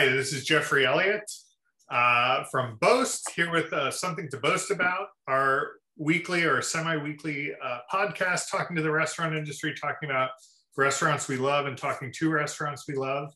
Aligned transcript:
Hi, 0.00 0.08
this 0.08 0.32
is 0.32 0.46
Jeffrey 0.46 0.86
Elliott 0.86 1.30
uh, 1.90 2.44
from 2.44 2.78
Boast, 2.80 3.30
here 3.36 3.52
with 3.52 3.70
uh, 3.70 3.90
something 3.90 4.30
to 4.30 4.38
boast 4.38 4.70
about, 4.70 5.08
our 5.28 5.72
weekly 5.98 6.44
or 6.44 6.62
semi-weekly 6.62 7.50
uh, 7.62 7.80
podcast 7.92 8.50
talking 8.50 8.76
to 8.76 8.80
the 8.80 8.90
restaurant 8.90 9.34
industry, 9.34 9.74
talking 9.78 10.08
about 10.08 10.30
restaurants 10.74 11.28
we 11.28 11.36
love 11.36 11.66
and 11.66 11.76
talking 11.76 12.10
to 12.16 12.30
restaurants 12.30 12.88
we 12.88 12.94
love. 12.94 13.30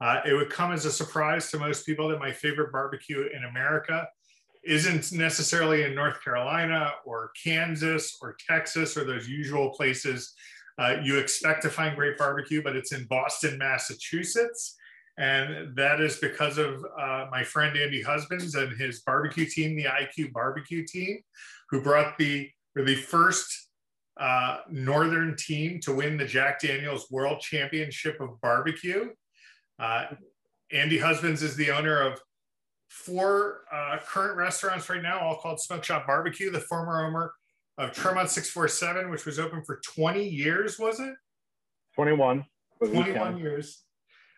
Uh, 0.00 0.20
it 0.26 0.32
would 0.32 0.48
come 0.48 0.72
as 0.72 0.86
a 0.86 0.90
surprise 0.90 1.50
to 1.50 1.58
most 1.58 1.84
people 1.84 2.08
that 2.08 2.18
my 2.18 2.32
favorite 2.32 2.72
barbecue 2.72 3.28
in 3.36 3.44
America 3.44 4.08
isn't 4.64 5.12
necessarily 5.12 5.82
in 5.82 5.94
North 5.94 6.24
Carolina 6.24 6.92
or 7.04 7.30
Kansas 7.44 8.16
or 8.22 8.38
Texas 8.48 8.96
or 8.96 9.04
those 9.04 9.28
usual 9.28 9.68
places 9.68 10.32
uh, 10.78 10.96
you 11.02 11.18
expect 11.18 11.62
to 11.62 11.70
find 11.70 11.96
great 11.96 12.18
barbecue, 12.18 12.62
but 12.62 12.76
it's 12.76 12.92
in 12.92 13.04
Boston, 13.04 13.58
Massachusetts. 13.58 14.76
And 15.18 15.74
that 15.76 16.00
is 16.00 16.18
because 16.18 16.58
of 16.58 16.84
uh, 17.00 17.26
my 17.30 17.42
friend 17.42 17.76
Andy 17.76 18.02
Husbands 18.02 18.54
and 18.54 18.76
his 18.76 19.00
barbecue 19.00 19.46
team, 19.46 19.76
the 19.76 19.84
iQue 19.84 20.32
barbecue 20.32 20.84
team, 20.86 21.20
who 21.70 21.80
brought 21.80 22.18
the, 22.18 22.50
the 22.74 22.96
first 22.96 23.68
uh, 24.20 24.58
Northern 24.70 25.34
team 25.36 25.80
to 25.80 25.94
win 25.94 26.16
the 26.18 26.26
Jack 26.26 26.60
Daniels 26.60 27.10
World 27.10 27.40
Championship 27.40 28.20
of 28.20 28.40
Barbecue. 28.42 29.10
Uh, 29.78 30.06
Andy 30.70 30.98
Husbands 30.98 31.42
is 31.42 31.56
the 31.56 31.70
owner 31.70 32.00
of 32.00 32.20
four 32.88 33.62
uh, 33.72 33.98
current 34.06 34.36
restaurants 34.36 34.88
right 34.88 35.02
now, 35.02 35.18
all 35.18 35.36
called 35.36 35.60
Smoke 35.60 35.84
Shop 35.84 36.06
Barbecue, 36.06 36.50
the 36.50 36.60
former 36.60 37.04
owner 37.06 37.32
of 37.78 37.92
Tremont 37.92 38.30
647, 38.30 39.10
which 39.10 39.26
was 39.26 39.38
open 39.38 39.62
for 39.64 39.80
20 39.94 40.26
years, 40.26 40.78
was 40.78 41.00
it? 41.00 41.14
21. 41.94 42.44
21 42.78 43.38
years. 43.38 43.85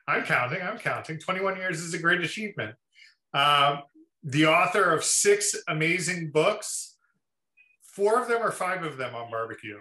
I'm 0.08 0.24
counting, 0.24 0.62
I'm 0.62 0.78
counting. 0.78 1.18
21 1.18 1.56
years 1.56 1.80
is 1.80 1.92
a 1.92 1.98
great 1.98 2.22
achievement. 2.22 2.74
Uh, 3.34 3.82
the 4.24 4.46
author 4.46 4.90
of 4.90 5.04
six 5.04 5.54
amazing 5.68 6.30
books, 6.30 6.96
four 7.82 8.20
of 8.20 8.26
them 8.26 8.42
or 8.42 8.50
five 8.50 8.84
of 8.84 8.96
them 8.96 9.14
on 9.14 9.30
barbecue? 9.30 9.78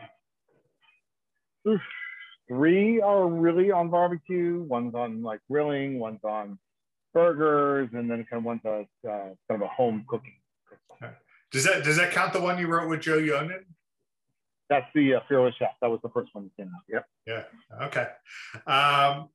Three 2.50 3.02
are 3.02 3.28
really 3.28 3.72
on 3.72 3.90
barbecue. 3.90 4.64
One's 4.64 4.96
on 4.96 5.24
like 5.24 5.40
grilling, 5.50 5.98
one's 5.98 6.24
on 6.26 6.60
burgers, 7.14 7.90
and 7.94 8.12
then 8.12 8.26
kind 8.30 8.40
of 8.40 8.44
one's 8.44 8.62
a 8.66 8.86
uh, 9.10 9.34
kind 9.50 9.62
of 9.62 9.62
a 9.62 9.68
home 9.68 10.06
cooking. 10.10 10.34
Does 11.52 11.64
that 11.64 11.84
does 11.84 11.96
that 11.96 12.12
count 12.12 12.34
the 12.34 12.42
one 12.42 12.58
you 12.58 12.68
wrote 12.68 12.90
with 12.90 13.02
Joe 13.02 13.18
Yonan? 13.18 13.66
That's 14.70 14.86
the 14.94 15.16
uh, 15.16 15.20
Fearless 15.30 15.56
Chef. 15.58 15.70
That 15.82 15.90
was 15.90 16.02
the 16.04 16.10
first 16.10 16.30
one 16.34 16.44
that 16.44 16.62
came 16.62 16.72
out. 16.76 16.82
Yep. 16.90 17.06
Yeah. 17.26 17.86
Okay. 17.86 18.08
Um, 18.70 19.30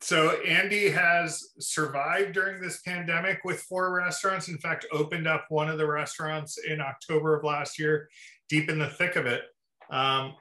so 0.00 0.40
Andy 0.42 0.88
has 0.90 1.52
survived 1.58 2.32
during 2.32 2.60
this 2.60 2.80
pandemic 2.82 3.40
with 3.44 3.60
four 3.62 3.92
restaurants. 3.92 4.48
In 4.48 4.58
fact, 4.58 4.86
opened 4.92 5.26
up 5.26 5.46
one 5.48 5.68
of 5.68 5.78
the 5.78 5.86
restaurants 5.86 6.56
in 6.58 6.80
October 6.80 7.36
of 7.36 7.44
last 7.44 7.78
year, 7.78 8.08
deep 8.48 8.70
in 8.70 8.78
the 8.78 8.86
thick 8.86 9.16
of 9.16 9.26
it. 9.26 9.42
Um, 9.90 10.34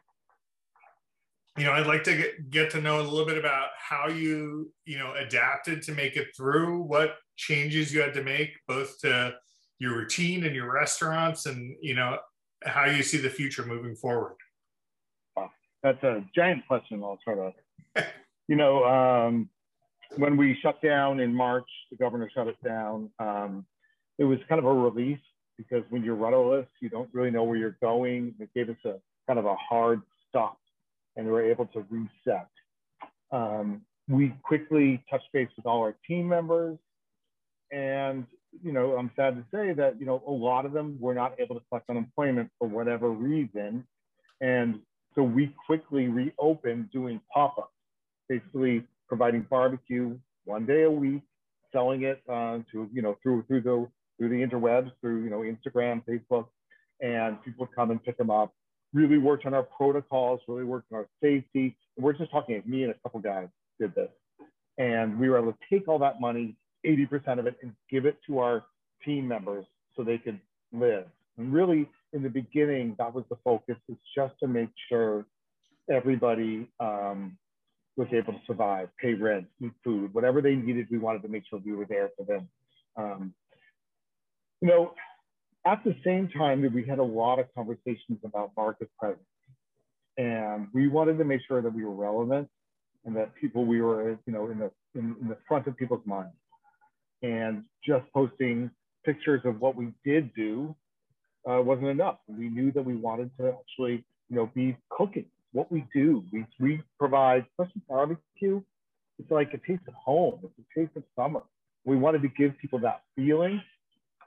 you 1.57 1.63
know, 1.63 1.71
I'd 1.71 1.87
like 1.87 2.03
to 2.03 2.15
get, 2.15 2.51
get 2.51 2.69
to 2.71 2.81
know 2.81 2.99
a 2.99 3.01
little 3.01 3.25
bit 3.25 3.37
about 3.37 3.69
how 3.79 4.07
you, 4.07 4.71
you 4.85 4.99
know, 4.99 5.13
adapted 5.15 5.81
to 5.83 5.91
make 5.91 6.15
it 6.15 6.27
through, 6.37 6.83
what 6.83 7.15
changes 7.35 7.91
you 7.91 8.01
had 8.01 8.13
to 8.13 8.23
make, 8.23 8.51
both 8.67 8.99
to 8.99 9.33
your 9.79 9.95
routine 9.95 10.43
and 10.43 10.55
your 10.55 10.71
restaurants, 10.71 11.47
and 11.47 11.75
you 11.81 11.95
know, 11.95 12.17
how 12.63 12.85
you 12.85 13.01
see 13.01 13.17
the 13.17 13.29
future 13.29 13.65
moving 13.65 13.95
forward. 13.95 14.35
Wow, 15.35 15.49
that's 15.81 16.03
a 16.03 16.23
giant 16.35 16.67
question. 16.67 17.01
I'll 17.03 17.19
try 17.23 17.33
to 17.95 18.05
you 18.47 18.55
know, 18.55 18.83
um, 18.85 19.49
when 20.15 20.37
we 20.37 20.57
shut 20.61 20.81
down 20.81 21.19
in 21.19 21.33
March, 21.33 21.67
the 21.91 21.97
governor 21.97 22.29
shut 22.33 22.47
it 22.47 22.57
down. 22.63 23.09
Um, 23.19 23.65
it 24.17 24.23
was 24.23 24.39
kind 24.47 24.59
of 24.59 24.65
a 24.65 24.73
relief 24.73 25.19
because 25.57 25.83
when 25.89 26.03
you're 26.03 26.15
rudderless, 26.15 26.67
you 26.81 26.89
don't 26.89 27.09
really 27.13 27.31
know 27.31 27.43
where 27.43 27.57
you're 27.57 27.77
going. 27.81 28.33
It 28.39 28.49
gave 28.55 28.69
us 28.69 28.77
a 28.85 28.95
kind 29.27 29.37
of 29.37 29.45
a 29.45 29.55
hard 29.55 30.01
stop 30.29 30.57
and 31.15 31.25
we 31.25 31.31
were 31.31 31.43
able 31.43 31.65
to 31.67 31.85
reset. 31.89 32.47
Um, 33.31 33.81
we 34.07 34.33
quickly 34.43 35.03
touched 35.09 35.27
base 35.33 35.49
with 35.57 35.65
all 35.65 35.81
our 35.81 35.95
team 36.07 36.27
members. 36.27 36.77
And, 37.71 38.25
you 38.63 38.71
know, 38.71 38.95
I'm 38.95 39.11
sad 39.15 39.35
to 39.35 39.43
say 39.51 39.73
that, 39.73 39.99
you 39.99 40.05
know, 40.05 40.23
a 40.25 40.31
lot 40.31 40.65
of 40.65 40.71
them 40.71 40.97
were 41.01 41.13
not 41.13 41.33
able 41.39 41.55
to 41.55 41.61
collect 41.67 41.89
unemployment 41.89 42.49
for 42.57 42.67
whatever 42.67 43.09
reason. 43.09 43.85
And 44.39 44.79
so 45.15 45.23
we 45.23 45.53
quickly 45.65 46.07
reopened 46.07 46.91
doing 46.91 47.19
pop 47.33 47.57
ups 47.57 47.73
basically 48.29 48.83
providing 49.07 49.45
barbecue 49.49 50.17
one 50.45 50.65
day 50.65 50.83
a 50.83 50.91
week, 50.91 51.21
selling 51.71 52.03
it 52.03 52.21
uh, 52.29 52.59
to 52.71 52.89
you 52.93 53.01
know 53.01 53.17
through 53.21 53.43
through 53.47 53.61
the 53.61 53.87
through 54.17 54.29
the 54.29 54.35
interwebs, 54.35 54.91
through 55.01 55.23
you 55.23 55.29
know 55.29 55.39
Instagram, 55.39 56.03
Facebook, 56.05 56.47
and 57.01 57.41
people 57.43 57.65
would 57.65 57.75
come 57.75 57.91
and 57.91 58.03
pick 58.03 58.17
them 58.17 58.29
up. 58.29 58.53
Really 58.93 59.17
worked 59.17 59.45
on 59.45 59.53
our 59.53 59.63
protocols, 59.63 60.39
really 60.47 60.63
worked 60.63 60.91
on 60.91 60.99
our 60.99 61.07
safety. 61.21 61.75
And 61.95 62.05
we're 62.05 62.13
just 62.13 62.31
talking 62.31 62.61
me 62.65 62.83
and 62.83 62.91
a 62.91 62.95
couple 63.03 63.19
guys 63.19 63.47
did 63.79 63.93
this, 63.95 64.09
and 64.77 65.19
we 65.19 65.29
were 65.29 65.37
able 65.37 65.51
to 65.51 65.57
take 65.69 65.87
all 65.87 65.99
that 65.99 66.19
money, 66.21 66.55
80% 66.85 67.39
of 67.39 67.47
it, 67.47 67.57
and 67.61 67.73
give 67.91 68.05
it 68.05 68.17
to 68.27 68.39
our 68.39 68.63
team 69.03 69.27
members 69.27 69.65
so 69.95 70.03
they 70.03 70.17
could 70.17 70.39
live. 70.71 71.05
And 71.37 71.53
really, 71.53 71.87
in 72.13 72.23
the 72.23 72.29
beginning, 72.29 72.95
that 72.97 73.13
was 73.13 73.23
the 73.29 73.37
focus, 73.43 73.75
is 73.89 73.97
just 74.15 74.33
to 74.39 74.47
make 74.47 74.69
sure 74.89 75.25
everybody 75.89 76.67
um, 76.79 77.37
was 77.97 78.07
able 78.13 78.33
to 78.33 78.39
survive, 78.45 78.89
pay 79.01 79.15
rent, 79.15 79.47
eat 79.59 79.71
food, 79.83 80.13
whatever 80.13 80.41
they 80.41 80.55
needed, 80.55 80.87
we 80.89 80.99
wanted 80.99 81.23
to 81.23 81.27
make 81.27 81.43
sure 81.49 81.59
we 81.65 81.73
were 81.73 81.87
there 81.89 82.11
for 82.15 82.23
them. 82.25 82.47
Um, 82.95 83.33
you 84.61 84.67
know, 84.67 84.93
at 85.65 85.83
the 85.83 85.95
same 86.05 86.29
time 86.29 86.61
that 86.61 86.71
we 86.71 86.85
had 86.85 86.99
a 86.99 87.03
lot 87.03 87.39
of 87.39 87.47
conversations 87.55 88.19
about 88.23 88.51
market 88.55 88.89
presence. 88.99 89.19
And 90.17 90.67
we 90.73 90.87
wanted 90.87 91.17
to 91.17 91.25
make 91.25 91.41
sure 91.47 91.61
that 91.61 91.73
we 91.73 91.83
were 91.83 91.93
relevant 91.93 92.47
and 93.05 93.15
that 93.15 93.35
people 93.35 93.65
we 93.65 93.81
were, 93.81 94.17
you 94.25 94.33
know, 94.33 94.49
in 94.49 94.59
the 94.59 94.71
in, 94.95 95.15
in 95.21 95.27
the 95.27 95.37
front 95.47 95.67
of 95.67 95.75
people's 95.75 96.05
minds. 96.05 96.33
And 97.21 97.63
just 97.85 98.05
posting 98.13 98.71
pictures 99.05 99.41
of 99.43 99.59
what 99.59 99.75
we 99.75 99.89
did 100.05 100.33
do 100.35 100.75
uh, 101.49 101.61
wasn't 101.61 101.87
enough. 101.87 102.17
We 102.27 102.49
knew 102.49 102.71
that 102.73 102.83
we 102.83 102.95
wanted 102.95 103.31
to 103.39 103.53
actually, 103.59 104.05
you 104.29 104.35
know, 104.35 104.51
be 104.53 104.77
cooking 104.89 105.25
what 105.51 105.71
we 105.71 105.85
do. 105.93 106.23
We, 106.31 106.45
we 106.59 106.81
provide, 106.99 107.45
especially 107.51 107.81
barbecue, 107.87 108.61
it's 109.19 109.31
like 109.31 109.53
a 109.53 109.57
taste 109.57 109.83
of 109.87 109.93
home. 109.93 110.39
It's 110.43 110.53
a 110.59 110.79
taste 110.79 110.95
of 110.95 111.03
summer. 111.15 111.41
We 111.85 111.95
wanted 111.95 112.21
to 112.23 112.27
give 112.27 112.57
people 112.59 112.79
that 112.79 113.01
feeling, 113.15 113.61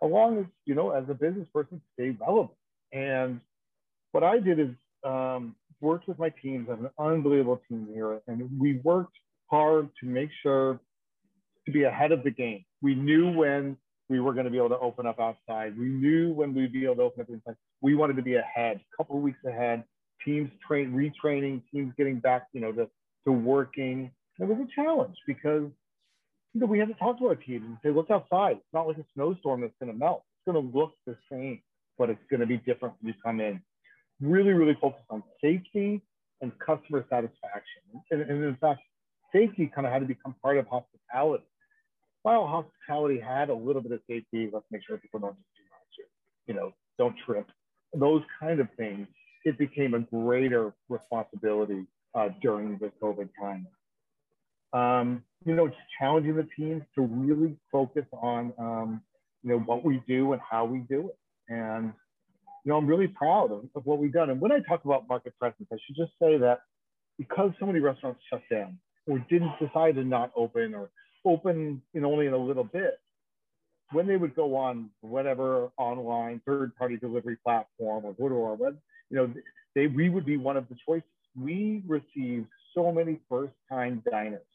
along 0.02 0.38
as, 0.38 0.44
you 0.64 0.74
know, 0.74 0.90
as 0.90 1.04
a 1.08 1.14
business 1.14 1.46
person, 1.52 1.80
stay 1.94 2.16
relevant. 2.20 2.50
And 2.92 3.40
what 4.12 4.24
I 4.24 4.40
did 4.40 4.58
is 4.58 4.70
um, 5.04 5.54
worked 5.80 6.08
with 6.08 6.18
my 6.18 6.30
teams. 6.42 6.68
I 6.68 6.72
have 6.72 6.84
an 6.84 6.90
unbelievable 6.98 7.60
team 7.68 7.86
here. 7.92 8.20
And 8.26 8.50
we 8.58 8.80
worked 8.82 9.16
hard 9.48 9.90
to 10.00 10.06
make 10.06 10.30
sure 10.42 10.80
to 11.66 11.72
be 11.72 11.84
ahead 11.84 12.12
of 12.12 12.24
the 12.24 12.30
game. 12.30 12.64
We 12.82 12.94
knew 12.94 13.30
when 13.30 13.76
we 14.08 14.18
were 14.18 14.32
going 14.32 14.46
to 14.46 14.50
be 14.50 14.56
able 14.56 14.70
to 14.70 14.78
open 14.78 15.06
up 15.06 15.20
outside. 15.20 15.78
We 15.78 15.86
knew 15.86 16.32
when 16.32 16.52
we'd 16.52 16.72
be 16.72 16.84
able 16.84 16.96
to 16.96 17.02
open 17.02 17.22
up 17.22 17.28
inside. 17.28 17.56
We 17.80 17.94
wanted 17.94 18.16
to 18.16 18.22
be 18.22 18.34
ahead, 18.34 18.80
a 18.80 18.96
couple 18.96 19.16
of 19.16 19.22
weeks 19.22 19.38
ahead 19.46 19.84
teams 20.24 20.50
train 20.66 20.92
retraining, 20.92 21.62
teams 21.72 21.92
getting 21.96 22.18
back, 22.18 22.46
you 22.52 22.60
know, 22.60 22.72
to, 22.72 22.88
to 23.26 23.32
working. 23.32 24.10
It 24.38 24.48
was 24.48 24.58
a 24.58 24.68
challenge 24.74 25.16
because 25.26 25.68
you 26.54 26.60
know 26.60 26.66
we 26.66 26.78
had 26.78 26.88
to 26.88 26.94
talk 26.94 27.18
to 27.18 27.26
our 27.26 27.34
teams 27.34 27.64
and 27.64 27.76
say, 27.84 27.90
look 27.90 28.10
outside. 28.10 28.56
It's 28.56 28.72
not 28.72 28.86
like 28.86 28.98
a 28.98 29.04
snowstorm 29.14 29.60
that's 29.60 29.74
going 29.80 29.92
to 29.92 29.98
melt. 29.98 30.24
It's 30.34 30.52
going 30.52 30.70
to 30.70 30.78
look 30.78 30.92
the 31.06 31.16
same, 31.30 31.60
but 31.98 32.10
it's 32.10 32.22
going 32.30 32.40
to 32.40 32.46
be 32.46 32.58
different 32.58 32.94
when 33.00 33.12
you 33.12 33.14
come 33.24 33.40
in. 33.40 33.60
Really, 34.20 34.52
really 34.52 34.76
focus 34.80 35.02
on 35.10 35.22
safety 35.42 36.02
and 36.40 36.52
customer 36.58 37.04
satisfaction. 37.10 37.82
And, 38.10 38.22
and 38.22 38.44
in 38.44 38.56
fact, 38.56 38.80
safety 39.32 39.70
kind 39.74 39.86
of 39.86 39.92
had 39.92 40.00
to 40.00 40.06
become 40.06 40.34
part 40.42 40.58
of 40.58 40.66
hospitality. 40.66 41.44
While 42.22 42.46
hospitality 42.46 43.18
had 43.18 43.48
a 43.48 43.54
little 43.54 43.80
bit 43.82 43.92
of 43.92 44.00
safety, 44.08 44.50
let's 44.52 44.66
make 44.70 44.82
sure 44.86 44.98
people 44.98 45.20
don't 45.20 45.36
just 45.36 45.48
do 45.56 45.62
much, 45.70 46.08
you 46.46 46.54
know, 46.54 46.72
don't 46.98 47.16
trip, 47.24 47.46
those 47.94 48.22
kind 48.38 48.60
of 48.60 48.68
things 48.76 49.06
it 49.44 49.58
became 49.58 49.94
a 49.94 50.00
greater 50.00 50.72
responsibility 50.88 51.86
uh, 52.14 52.28
during 52.42 52.78
the 52.78 52.90
COVID 53.02 53.28
time. 53.40 53.66
Um, 54.72 55.24
you 55.44 55.54
know, 55.54 55.68
just 55.68 55.80
challenging 55.98 56.36
the 56.36 56.46
teams 56.56 56.82
to 56.94 57.02
really 57.02 57.56
focus 57.72 58.04
on, 58.12 58.52
um, 58.58 59.02
you 59.42 59.50
know, 59.50 59.58
what 59.58 59.84
we 59.84 60.02
do 60.06 60.32
and 60.32 60.40
how 60.48 60.64
we 60.64 60.80
do 60.80 61.08
it. 61.08 61.18
And, 61.48 61.92
you 62.64 62.70
know, 62.70 62.76
I'm 62.76 62.86
really 62.86 63.08
proud 63.08 63.50
of, 63.50 63.64
of 63.74 63.86
what 63.86 63.98
we've 63.98 64.12
done. 64.12 64.30
And 64.30 64.40
when 64.40 64.52
I 64.52 64.60
talk 64.60 64.84
about 64.84 65.08
market 65.08 65.36
presence, 65.38 65.68
I 65.72 65.76
should 65.84 65.96
just 65.96 66.12
say 66.20 66.36
that 66.38 66.60
because 67.18 67.52
so 67.58 67.66
many 67.66 67.80
restaurants 67.80 68.20
shut 68.30 68.42
down 68.50 68.78
or 69.06 69.18
didn't 69.30 69.52
decide 69.60 69.96
to 69.96 70.04
not 70.04 70.30
open 70.36 70.74
or 70.74 70.90
open 71.24 71.82
you 71.92 72.00
know, 72.00 72.12
only 72.12 72.26
in 72.26 72.32
a 72.32 72.38
little 72.38 72.64
bit, 72.64 73.00
when 73.92 74.06
they 74.06 74.16
would 74.16 74.36
go 74.36 74.54
on 74.56 74.90
whatever 75.00 75.70
online 75.76 76.40
third 76.46 76.76
party 76.76 76.96
delivery 76.96 77.36
platform 77.42 78.04
or 78.04 78.12
go 78.12 78.28
to 78.28 78.42
our 78.42 78.54
web, 78.54 78.78
you 79.10 79.16
know, 79.16 79.32
they 79.74 79.86
we 79.88 80.08
would 80.08 80.24
be 80.24 80.36
one 80.36 80.56
of 80.56 80.68
the 80.68 80.76
choices. 80.86 81.08
We 81.36 81.82
received 81.86 82.46
so 82.74 82.92
many 82.92 83.20
first 83.28 83.54
time 83.68 84.02
diners 84.10 84.50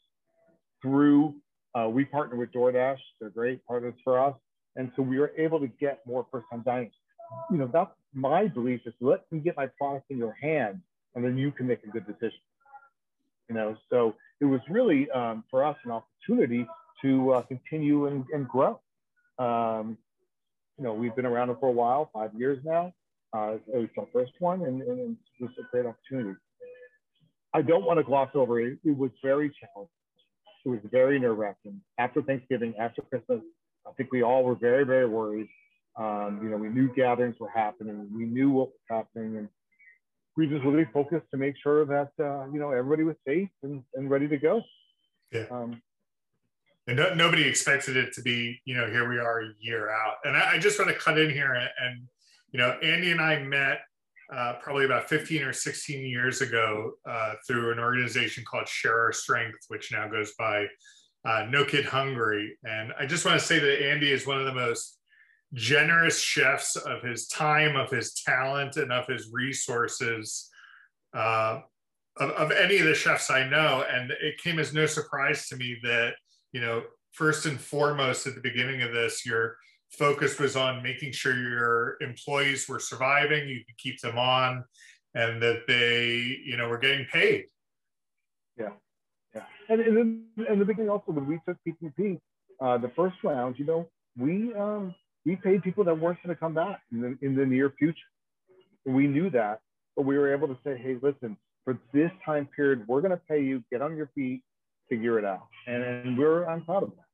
through 0.82 1.34
Uh, 1.76 1.88
we 1.90 2.04
partner 2.06 2.36
with 2.36 2.50
DoorDash; 2.52 3.02
they're 3.20 3.28
great 3.28 3.58
partners 3.66 3.94
for 4.02 4.18
us, 4.18 4.34
and 4.76 4.90
so 4.96 5.02
we 5.02 5.18
were 5.18 5.32
able 5.36 5.60
to 5.60 5.70
get 5.84 5.94
more 6.06 6.24
first-time 6.32 6.62
diners. 6.64 6.96
You 7.50 7.58
know, 7.58 7.68
that's 7.70 7.90
my 8.14 8.46
belief 8.48 8.80
is 8.86 8.94
let 9.00 9.30
me 9.30 9.40
get 9.40 9.54
my 9.62 9.68
product 9.78 10.10
in 10.10 10.16
your 10.16 10.34
hand, 10.40 10.80
and 11.14 11.20
then 11.24 11.36
you 11.36 11.52
can 11.52 11.66
make 11.66 11.82
a 11.84 11.88
good 11.88 12.06
decision. 12.06 12.40
You 13.48 13.56
know, 13.56 13.76
so 13.90 13.98
it 14.40 14.46
was 14.46 14.60
really 14.70 15.10
um, 15.10 15.44
for 15.50 15.64
us 15.64 15.76
an 15.84 15.90
opportunity 15.90 16.66
to 17.02 17.32
uh, 17.34 17.42
continue 17.42 18.06
and, 18.06 18.24
and 18.32 18.48
grow. 18.48 18.80
Um, 19.38 19.98
you 20.78 20.84
know, 20.84 20.94
we've 20.94 21.14
been 21.14 21.26
around 21.26 21.54
for 21.60 21.68
a 21.68 21.72
while, 21.82 22.08
five 22.18 22.32
years 22.34 22.58
now. 22.64 22.94
Uh, 23.36 23.58
it 23.74 23.76
was 23.76 23.88
our 23.98 24.06
first 24.12 24.32
one, 24.38 24.62
and, 24.62 24.80
and 24.82 24.98
it 25.00 25.42
was 25.42 25.50
a 25.58 25.62
great 25.70 25.84
opportunity. 25.84 26.38
I 27.52 27.60
don't 27.60 27.84
want 27.84 27.98
to 27.98 28.04
gloss 28.04 28.30
over 28.34 28.60
it. 28.60 28.78
It 28.84 28.96
was 28.96 29.10
very 29.22 29.50
challenging. 29.60 29.90
It 30.64 30.68
was 30.70 30.80
very 30.90 31.18
nerve 31.18 31.36
wracking. 31.36 31.80
After 31.98 32.22
Thanksgiving, 32.22 32.74
after 32.78 33.02
Christmas, 33.02 33.40
I 33.86 33.92
think 33.92 34.10
we 34.10 34.22
all 34.22 34.42
were 34.42 34.54
very, 34.54 34.84
very 34.84 35.06
worried. 35.06 35.48
Um, 35.98 36.40
you 36.42 36.48
know, 36.48 36.56
we 36.56 36.68
knew 36.68 36.94
gatherings 36.94 37.36
were 37.38 37.50
happening. 37.50 38.08
We 38.14 38.24
knew 38.24 38.50
what 38.50 38.68
was 38.68 38.84
happening, 38.88 39.36
and 39.36 39.48
we 40.36 40.46
just 40.46 40.64
really 40.64 40.86
focused 40.92 41.26
to 41.30 41.36
make 41.36 41.56
sure 41.62 41.84
that 41.86 42.10
uh, 42.18 42.46
you 42.52 42.58
know 42.58 42.70
everybody 42.70 43.04
was 43.04 43.16
safe 43.26 43.48
and, 43.62 43.82
and 43.94 44.10
ready 44.10 44.28
to 44.28 44.36
go. 44.36 44.62
Yeah. 45.32 45.44
Um, 45.50 45.82
and 46.86 46.96
no, 46.96 47.14
nobody 47.14 47.46
expected 47.46 47.96
it 47.96 48.12
to 48.14 48.22
be, 48.22 48.60
you 48.64 48.76
know, 48.76 48.86
here 48.88 49.08
we 49.08 49.18
are 49.18 49.40
a 49.40 49.52
year 49.60 49.90
out. 49.90 50.16
And 50.24 50.36
I, 50.36 50.52
I 50.52 50.58
just 50.58 50.78
want 50.78 50.90
to 50.90 50.96
cut 50.96 51.18
in 51.18 51.30
here 51.30 51.54
and, 51.54 51.68
and, 51.80 52.08
you 52.52 52.58
know, 52.58 52.70
Andy 52.82 53.10
and 53.10 53.20
I 53.20 53.42
met 53.42 53.80
uh, 54.34 54.54
probably 54.60 54.84
about 54.84 55.08
15 55.08 55.42
or 55.42 55.52
16 55.52 56.04
years 56.04 56.40
ago 56.40 56.92
uh, 57.08 57.34
through 57.46 57.72
an 57.72 57.78
organization 57.78 58.44
called 58.44 58.66
Share 58.68 58.98
Our 59.00 59.12
Strength, 59.12 59.58
which 59.68 59.92
now 59.92 60.08
goes 60.08 60.32
by 60.38 60.66
uh, 61.24 61.46
No 61.48 61.64
Kid 61.64 61.84
Hungry. 61.84 62.56
And 62.64 62.92
I 62.98 63.06
just 63.06 63.24
want 63.24 63.38
to 63.38 63.46
say 63.46 63.58
that 63.58 63.88
Andy 63.88 64.10
is 64.10 64.26
one 64.26 64.38
of 64.38 64.46
the 64.46 64.54
most 64.54 64.98
generous 65.54 66.20
chefs 66.20 66.76
of 66.76 67.02
his 67.02 67.28
time, 67.28 67.76
of 67.76 67.90
his 67.90 68.14
talent, 68.14 68.76
and 68.76 68.92
of 68.92 69.06
his 69.06 69.30
resources 69.32 70.50
uh, 71.14 71.60
of, 72.16 72.30
of 72.30 72.50
any 72.50 72.78
of 72.78 72.86
the 72.86 72.94
chefs 72.94 73.30
I 73.30 73.48
know. 73.48 73.84
And 73.88 74.10
it 74.10 74.38
came 74.38 74.58
as 74.58 74.74
no 74.74 74.86
surprise 74.86 75.48
to 75.48 75.56
me 75.56 75.76
that 75.84 76.14
you 76.56 76.62
know, 76.62 76.82
first 77.12 77.44
and 77.44 77.60
foremost 77.60 78.26
at 78.26 78.34
the 78.34 78.40
beginning 78.40 78.80
of 78.80 78.90
this, 78.90 79.26
your 79.26 79.58
focus 79.90 80.38
was 80.38 80.56
on 80.56 80.82
making 80.82 81.12
sure 81.12 81.36
your 81.36 81.96
employees 82.00 82.68
were 82.68 82.80
surviving, 82.80 83.48
you 83.48 83.64
could 83.64 83.78
keep 83.78 84.00
them 84.00 84.18
on, 84.18 84.64
and 85.14 85.42
that 85.42 85.62
they, 85.66 86.40
you 86.44 86.56
know, 86.56 86.68
were 86.68 86.78
getting 86.78 87.06
paid. 87.06 87.46
Yeah, 88.58 88.70
yeah. 89.34 89.44
And, 89.68 89.80
and, 89.80 90.24
and 90.48 90.60
the 90.60 90.64
beginning 90.64 90.90
also, 90.90 91.12
when 91.12 91.26
we 91.26 91.38
took 91.46 91.56
PPP, 91.66 92.18
uh, 92.60 92.78
the 92.78 92.90
first 92.96 93.16
round, 93.22 93.58
you 93.58 93.66
know, 93.66 93.88
we 94.18 94.54
um, 94.54 94.94
we 95.26 95.36
paid 95.36 95.62
people 95.62 95.84
that 95.84 95.98
weren't 95.98 96.22
going 96.22 96.34
to 96.34 96.38
come 96.38 96.54
back 96.54 96.80
in 96.92 97.00
the, 97.00 97.18
in 97.20 97.34
the 97.34 97.44
near 97.44 97.72
future. 97.78 97.98
We 98.86 99.08
knew 99.08 99.28
that, 99.30 99.60
but 99.96 100.06
we 100.06 100.16
were 100.16 100.32
able 100.32 100.46
to 100.48 100.56
say, 100.62 100.78
hey, 100.78 100.96
listen, 101.02 101.36
for 101.64 101.78
this 101.92 102.12
time 102.24 102.48
period, 102.54 102.86
we're 102.86 103.00
going 103.00 103.10
to 103.10 103.20
pay 103.28 103.42
you, 103.42 103.64
get 103.70 103.82
on 103.82 103.96
your 103.96 104.08
feet, 104.14 104.42
figure 104.88 105.18
it 105.18 105.24
out. 105.24 105.48
And, 105.66 105.82
and 105.82 106.16
we're 106.16 106.46
on 106.48 106.64
top 106.64 106.84
of 106.84 106.90
that. 106.90 107.05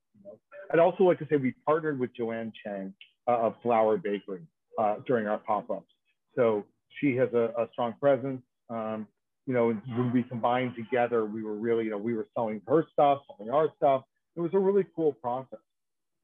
I'd 0.73 0.79
also 0.79 1.05
like 1.05 1.19
to 1.19 1.27
say 1.31 1.37
we 1.37 1.55
partnered 1.67 1.99
with 1.99 2.15
Joanne 2.17 2.53
Chang 2.65 2.95
uh, 3.29 3.39
of 3.39 3.55
Flour 3.63 3.99
Bakery 3.99 4.43
uh, 4.79 4.97
during 5.07 5.27
our 5.27 5.39
pop-ups. 5.39 5.93
So 6.35 6.65
she 7.01 7.15
has 7.17 7.29
a, 7.35 7.53
a 7.59 7.69
strong 7.73 7.95
presence. 8.01 8.43
Um, 8.71 9.07
you 9.47 9.55
know, 9.55 9.77
when 9.97 10.13
we 10.13 10.23
combined 10.23 10.75
together, 10.77 11.27
we 11.27 11.43
were 11.43 11.55
really, 11.55 11.85
you 11.85 11.91
know, 11.91 11.99
we 11.99 12.15
were 12.15 12.29
selling 12.35 12.63
her 12.67 12.87
stuff, 12.93 13.19
selling 13.27 13.53
our 13.53 13.69
stuff. 13.77 14.03
It 14.37 14.41
was 14.41 14.55
a 14.55 14.59
really 14.59 14.87
cool 14.97 15.13
process. 15.13 15.59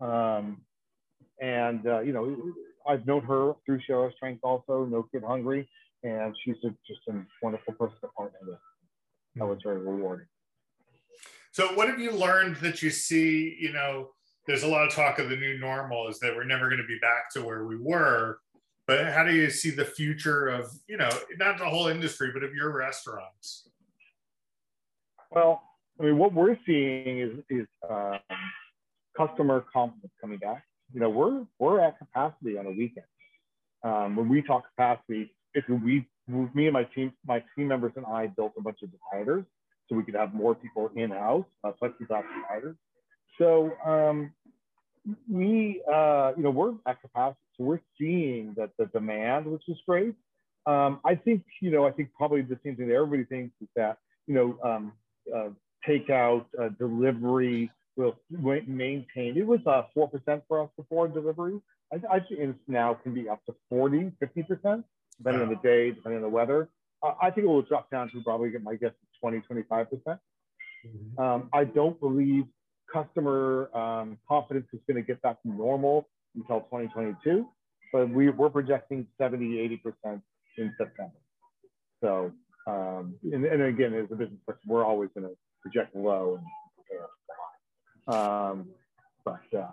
Um, 0.01 0.63
and, 1.41 1.87
uh, 1.87 2.01
you 2.01 2.13
know, 2.13 2.55
I've 2.89 3.07
known 3.07 3.23
her 3.25 3.55
through 3.67 3.81
Share 3.87 3.99
Our 4.01 4.13
Strength 4.13 4.41
also, 4.45 4.87
No 4.87 5.03
Kid 5.03 5.23
Hungry, 5.27 5.69
and 6.05 6.35
she's 6.45 6.57
a, 6.65 6.69
just 6.87 7.01
a 7.09 7.15
wonderful 7.43 7.75
person 7.75 7.97
to 8.01 8.09
partner 8.09 8.39
with. 8.47 8.59
That 9.37 9.47
was 9.47 9.59
very 9.63 9.79
rewarding. 9.79 10.27
So, 11.53 11.75
what 11.75 11.89
have 11.89 11.99
you 11.99 12.13
learned 12.13 12.57
that 12.57 12.83
you 12.83 12.91
see? 12.91 13.57
You 13.61 13.73
know, 13.73 14.11
there's 14.49 14.63
a 14.63 14.67
lot 14.67 14.87
of 14.87 14.95
talk 14.95 15.19
of 15.19 15.29
the 15.29 15.37
new 15.37 15.59
normal 15.59 16.09
is 16.09 16.19
that 16.21 16.35
we're 16.35 16.43
never 16.43 16.69
going 16.69 16.81
to 16.81 16.87
be 16.87 16.99
back 16.99 17.31
to 17.31 17.43
where 17.43 17.67
we 17.67 17.77
were. 17.77 18.41
But 18.87 19.13
how 19.13 19.23
do 19.23 19.35
you 19.35 19.51
see 19.51 19.71
the 19.71 19.85
future 19.85 20.49
of, 20.49 20.71
you 20.89 20.97
know, 20.97 21.11
not 21.37 21.59
the 21.59 21.67
whole 21.67 21.89
industry, 21.89 22.31
but 22.33 22.43
of 22.43 22.55
your 22.55 22.75
restaurants? 22.75 23.69
Well, 25.31 25.63
I 26.01 26.05
mean, 26.05 26.17
what 26.17 26.33
we're 26.33 26.57
seeing 26.65 27.21
is, 27.21 27.33
is 27.51 27.67
um, 27.89 28.19
customer 29.15 29.67
confidence 29.71 30.13
coming 30.19 30.39
back. 30.39 30.65
You 30.95 31.01
know, 31.01 31.11
we're 31.11 31.45
we're 31.59 31.81
at 31.81 31.99
capacity 31.99 32.57
on 32.57 32.65
a 32.65 32.71
weekend. 32.71 33.05
Um, 33.85 34.17
when 34.17 34.31
we 34.31 34.41
talk 34.41 34.65
capacity, 34.75 35.35
if 35.53 35.65
we, 35.69 36.07
me 36.27 36.65
and 36.67 36.73
my 36.73 36.85
team, 36.85 37.13
my 37.27 37.45
team 37.55 37.69
members 37.69 37.93
and 37.97 38.07
I 38.07 38.29
built 38.29 38.55
a 38.57 38.63
bunch 38.63 38.79
of 38.83 38.89
dividers 38.91 39.45
so 39.87 39.97
we 39.97 40.03
could 40.03 40.15
have 40.15 40.33
more 40.33 40.55
people 40.55 40.91
in 40.97 41.11
house, 41.11 41.45
uh, 41.63 41.73
plexiglass 41.81 42.25
providers. 42.25 42.77
So 43.39 43.73
um, 43.85 44.33
we, 45.31 45.83
uh, 45.93 46.33
you 46.37 46.43
know, 46.43 46.51
we're 46.51 46.75
at 46.87 47.01
capacity, 47.01 47.41
so 47.57 47.65
we're 47.65 47.81
seeing 47.99 48.55
that 48.57 48.71
the 48.79 48.87
demand, 48.87 49.47
which 49.47 49.63
is 49.69 49.79
great. 49.87 50.15
Um, 50.67 51.01
I 51.05 51.15
think, 51.15 51.45
you 51.63 51.71
know, 51.71 51.87
I 51.87 51.93
think 51.93 52.11
probably 52.17 52.43
the 52.43 52.59
same 52.65 52.77
thing 52.77 52.89
that 52.89 52.95
everybody 52.95 53.25
thinks 53.25 53.55
is 53.61 53.69
that, 53.77 53.99
you 54.27 54.35
know, 54.35 54.59
um, 54.63 54.93
uh, 55.35 55.49
takeout, 55.89 56.45
uh, 56.61 56.69
delivery 56.79 57.71
will 57.97 58.17
maintain. 58.31 59.37
It 59.37 59.47
was 59.47 59.61
uh, 59.67 59.83
4% 59.97 60.43
for 60.47 60.63
us 60.63 60.71
before 60.77 61.09
delivery. 61.09 61.61
I, 61.93 62.17
I 62.17 62.19
think 62.21 62.41
it's 62.41 62.59
now 62.69 62.95
can 62.95 63.15
be 63.15 63.29
up 63.29 63.45
to 63.47 63.55
40, 63.71 64.13
50%, 64.23 64.85
depending 65.19 65.43
on 65.43 65.49
the 65.49 65.59
day, 65.63 65.91
depending 65.91 66.17
on 66.17 66.23
the 66.23 66.29
weather. 66.29 66.69
Uh, 67.03 67.15
I 67.21 67.31
think 67.31 67.47
it 67.47 67.49
will 67.49 67.63
drop 67.63 67.91
down 67.91 68.11
to 68.11 68.23
probably, 68.23 68.51
my 68.63 68.75
guess, 68.75 68.93
20, 69.21 69.39
25%. 69.39 69.69
percent 69.69 70.21
mm-hmm. 70.87 71.21
um, 71.21 71.49
I 71.53 71.65
don't 71.65 71.99
believe 71.99 72.45
customer 72.93 73.71
um, 73.77 74.19
confidence 74.29 74.67
is 74.73 74.81
going 74.87 74.97
to 74.97 75.07
get 75.07 75.21
back 75.23 75.43
to 75.43 75.49
normal 75.49 76.09
until 76.35 76.61
2022, 76.61 77.47
but 77.93 78.09
we, 78.11 78.31
we're 78.31 78.51
projecting 78.51 79.07
70, 79.19 79.81
80% 80.07 80.23
in 80.59 80.75
September. 80.79 81.13
So, 82.03 82.33
um, 82.67 83.15
and, 83.33 83.45
and, 83.45 83.63
again, 83.63 83.95
as 83.95 84.07
a 84.11 84.15
business 84.15 84.41
person, 84.47 84.61
we're 84.67 84.85
always 84.85 85.11
going 85.15 85.29
to 85.29 85.37
project 85.63 85.95
low 85.97 86.37
and 86.39 86.47
um, 88.09 88.69
but 89.25 89.43
uh, 89.55 89.67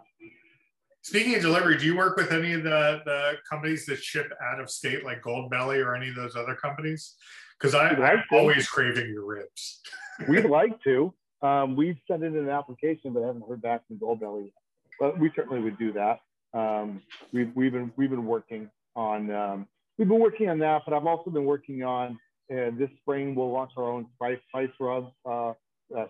Speaking 1.06 1.36
of 1.36 1.42
delivery, 1.42 1.78
do 1.78 1.86
you 1.86 1.96
work 1.96 2.18
with 2.18 2.32
any 2.32 2.54
of 2.54 2.64
the, 2.64 3.00
the 3.06 3.34
companies 3.48 3.86
that 3.86 4.02
ship 4.02 4.34
out 4.42 4.60
of 4.60 4.72
state, 4.72 5.06
like 5.06 5.22
Goldbelly 5.22 5.78
or 5.86 5.96
any 5.96 6.10
of 6.10 6.16
those 6.16 6.36
other 6.36 6.56
companies? 6.56 7.14
Because 7.60 7.76
I'm 7.76 8.00
like 8.00 8.26
always 8.32 8.68
craving 8.68 9.10
your 9.10 9.24
ribs. 9.24 9.82
We'd 10.28 10.46
like 10.46 10.82
to. 10.84 11.14
Um, 11.42 11.76
we've 11.76 11.98
sent 12.10 12.24
in 12.24 12.36
an 12.36 12.50
application, 12.50 13.14
but 13.14 13.24
I 13.24 13.28
haven't 13.28 13.48
heard 13.48 13.62
back 13.62 13.88
from 13.88 13.98
Goldbelly. 13.98 14.52
But 15.00 15.20
we 15.20 15.32
certainly 15.36 15.62
would 15.62 15.78
do 15.78 15.94
that. 15.94 16.20
Um, 16.58 17.02
we've, 17.34 17.52
we've 17.56 17.72
been 17.72 17.92
we've 17.98 18.10
been 18.10 18.26
working 18.26 18.70
on 18.96 19.30
um, 19.32 19.68
we've 19.98 20.08
been 20.08 20.20
working 20.20 20.50
on 20.50 20.60
that, 20.60 20.84
but 20.86 20.94
I've 20.94 21.06
also 21.06 21.30
been 21.30 21.46
working 21.46 21.84
on 21.84 22.18
uh, 22.50 22.72
this 22.78 22.90
spring 23.02 23.36
we'll 23.36 23.52
launch 23.52 23.72
our 23.76 23.92
own 23.92 24.08
spice 24.16 24.40
spice 24.48 24.70
rubs, 24.80 25.12
uh, 25.26 25.50
uh, 25.50 25.54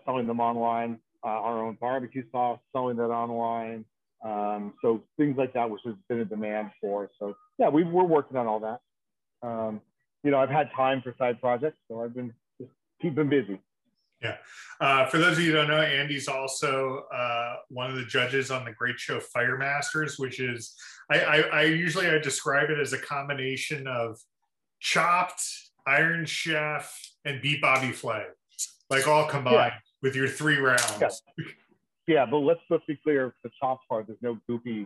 selling 0.05 0.27
them 0.27 0.39
online. 0.39 0.99
Uh, 1.25 1.29
our 1.29 1.65
own 1.65 1.75
barbecue 1.81 2.23
sauce, 2.31 2.59
selling 2.71 2.97
that 2.97 3.05
online. 3.05 3.83
Um, 4.23 4.75
so 4.79 5.03
things 5.17 5.35
like 5.37 5.53
that, 5.53 5.67
which 5.67 5.81
has 5.83 5.95
been 6.07 6.19
a 6.19 6.25
demand 6.25 6.69
for. 6.79 7.09
So 7.17 7.35
yeah, 7.57 7.67
we, 7.69 7.83
we're 7.83 8.03
working 8.03 8.37
on 8.37 8.45
all 8.45 8.59
that. 8.59 8.81
Um, 9.41 9.81
you 10.23 10.29
know, 10.29 10.37
I've 10.37 10.51
had 10.51 10.69
time 10.75 11.01
for 11.01 11.15
side 11.17 11.41
projects, 11.41 11.79
so 11.87 12.03
I've 12.03 12.13
been 12.13 12.31
just 12.59 12.69
keeping 13.01 13.27
busy. 13.27 13.59
Yeah. 14.25 14.37
Uh, 14.81 15.05
for 15.05 15.17
those 15.19 15.37
of 15.37 15.43
you 15.43 15.51
who 15.51 15.57
don't 15.57 15.69
know, 15.69 15.81
Andy's 15.81 16.27
also 16.27 17.03
uh, 17.13 17.55
one 17.69 17.89
of 17.89 17.95
the 17.95 18.05
judges 18.05 18.51
on 18.51 18.65
the 18.65 18.73
Great 18.73 18.99
Show 18.99 19.19
Fire 19.19 19.57
Masters, 19.57 20.19
which 20.19 20.39
is 20.39 20.75
I, 21.09 21.19
I, 21.19 21.37
I, 21.41 21.61
usually 21.63 22.07
I 22.07 22.17
describe 22.17 22.69
it 22.69 22.79
as 22.79 22.91
a 22.91 22.97
combination 22.97 23.87
of 23.87 24.19
Chopped, 24.79 25.41
Iron 25.87 26.25
Chef, 26.25 26.93
and 27.23 27.41
Beat 27.41 27.61
Bobby 27.61 27.91
Flay, 27.91 28.23
like 28.89 29.07
all 29.07 29.25
combined 29.25 29.55
yeah. 29.55 29.79
with 30.01 30.15
your 30.15 30.27
three 30.27 30.57
rounds. 30.57 30.97
Yeah. 30.99 31.09
Yeah, 32.07 32.25
but 32.25 32.37
let's 32.37 32.59
let's 32.69 32.85
be 32.85 32.99
clear. 33.03 33.33
The 33.43 33.49
top 33.59 33.79
part, 33.89 34.05
there's 34.05 34.19
no 34.21 34.37
goopy 34.47 34.85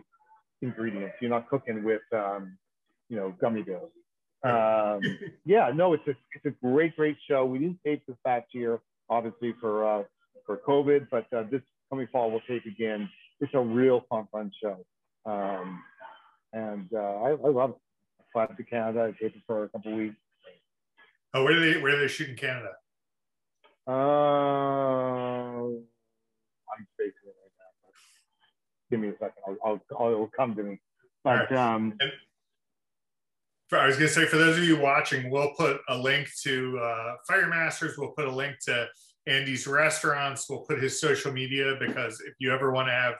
ingredients. 0.62 1.16
You're 1.20 1.30
not 1.30 1.50
cooking 1.50 1.84
with, 1.84 2.00
um, 2.14 2.56
you 3.10 3.16
know, 3.16 3.34
gummy 3.40 3.62
bears. 3.62 3.90
Um, 4.42 5.02
yeah, 5.44 5.70
no, 5.74 5.92
it's 5.92 6.06
a 6.08 6.14
it's 6.32 6.46
a 6.46 6.66
great 6.66 6.96
great 6.96 7.18
show. 7.28 7.44
We 7.44 7.58
didn't 7.58 7.80
tape 7.84 8.02
this 8.08 8.16
past 8.24 8.46
year, 8.54 8.80
obviously 9.10 9.54
for 9.60 9.84
uh, 9.84 10.04
for 10.46 10.60
COVID, 10.66 11.08
but 11.10 11.26
uh, 11.36 11.42
this 11.50 11.60
coming 11.90 12.08
fall 12.10 12.30
we'll 12.30 12.40
tape 12.48 12.64
again. 12.64 13.10
It's 13.40 13.52
a 13.54 13.60
real 13.60 14.06
fun 14.08 14.26
fun 14.32 14.50
show, 14.62 14.78
um, 15.26 15.82
and 16.52 16.88
uh, 16.94 16.98
I, 16.98 17.30
I 17.30 17.48
love. 17.50 17.74
Fly 18.32 18.46
to 18.46 18.62
Canada. 18.62 19.02
I 19.08 19.20
taped 19.20 19.34
it 19.36 19.42
for 19.44 19.64
a 19.64 19.68
couple 19.70 19.96
weeks. 19.96 20.14
Oh, 21.34 21.42
where 21.42 21.52
do 21.52 21.60
they 21.60 21.80
where 21.80 21.96
do 21.96 22.00
they 22.00 22.06
shoot 22.06 22.28
in 22.28 22.36
Canada? 22.36 22.70
Uh, 23.88 23.90
I'm 26.70 26.86
spacing 26.94 27.26
it 27.26 27.34
right 27.42 27.54
now. 27.58 27.90
give 28.88 29.00
me 29.00 29.08
a 29.08 29.12
second. 29.14 29.42
I'll, 29.46 29.56
I'll, 29.64 29.80
I'll 29.98 30.30
come 30.36 30.54
to 30.54 30.62
me. 30.62 30.78
But 31.24 31.50
right. 31.50 31.74
um, 31.74 31.94
I 33.72 33.86
was 33.86 33.96
going 33.96 34.08
to 34.08 34.14
say, 34.14 34.26
for 34.26 34.36
those 34.36 34.58
of 34.58 34.64
you 34.64 34.78
watching, 34.78 35.30
we'll 35.30 35.52
put 35.56 35.80
a 35.88 35.96
link 35.96 36.28
to 36.42 36.78
uh. 36.78 37.16
We'll 37.98 38.12
put 38.16 38.26
a 38.26 38.30
link 38.30 38.56
to 38.66 38.88
Andy's 39.26 39.66
restaurants. 39.66 40.48
We'll 40.48 40.60
put 40.60 40.82
his 40.82 41.00
social 41.00 41.32
media 41.32 41.76
because 41.78 42.20
if 42.20 42.34
you 42.38 42.52
ever 42.52 42.72
want 42.72 42.88
to 42.88 42.92
have, 42.92 43.14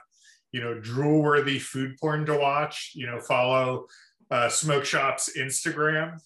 you 0.51 0.61
know, 0.61 0.79
drool 0.79 1.21
worthy 1.23 1.59
food 1.59 1.97
porn 1.99 2.25
to 2.25 2.37
watch, 2.37 2.91
you 2.95 3.05
know, 3.05 3.19
follow 3.19 3.87
uh, 4.29 4.49
Smoke 4.49 4.85
Shop's 4.85 5.37
Instagram. 5.37 6.19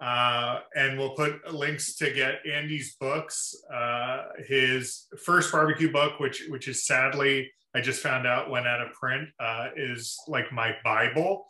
Uh, 0.00 0.60
and 0.76 0.96
we'll 0.96 1.14
put 1.14 1.52
links 1.52 1.96
to 1.96 2.10
get 2.10 2.46
Andy's 2.46 2.94
books. 2.96 3.54
Uh, 3.72 4.24
his 4.46 5.06
first 5.24 5.50
barbecue 5.50 5.90
book, 5.90 6.20
which 6.20 6.44
which 6.48 6.68
is 6.68 6.86
sadly 6.86 7.50
I 7.74 7.80
just 7.80 8.00
found 8.02 8.26
out 8.26 8.50
went 8.50 8.66
out 8.66 8.80
of 8.80 8.92
print, 8.92 9.28
uh, 9.38 9.68
is 9.76 10.16
like 10.26 10.52
my 10.52 10.74
Bible. 10.84 11.46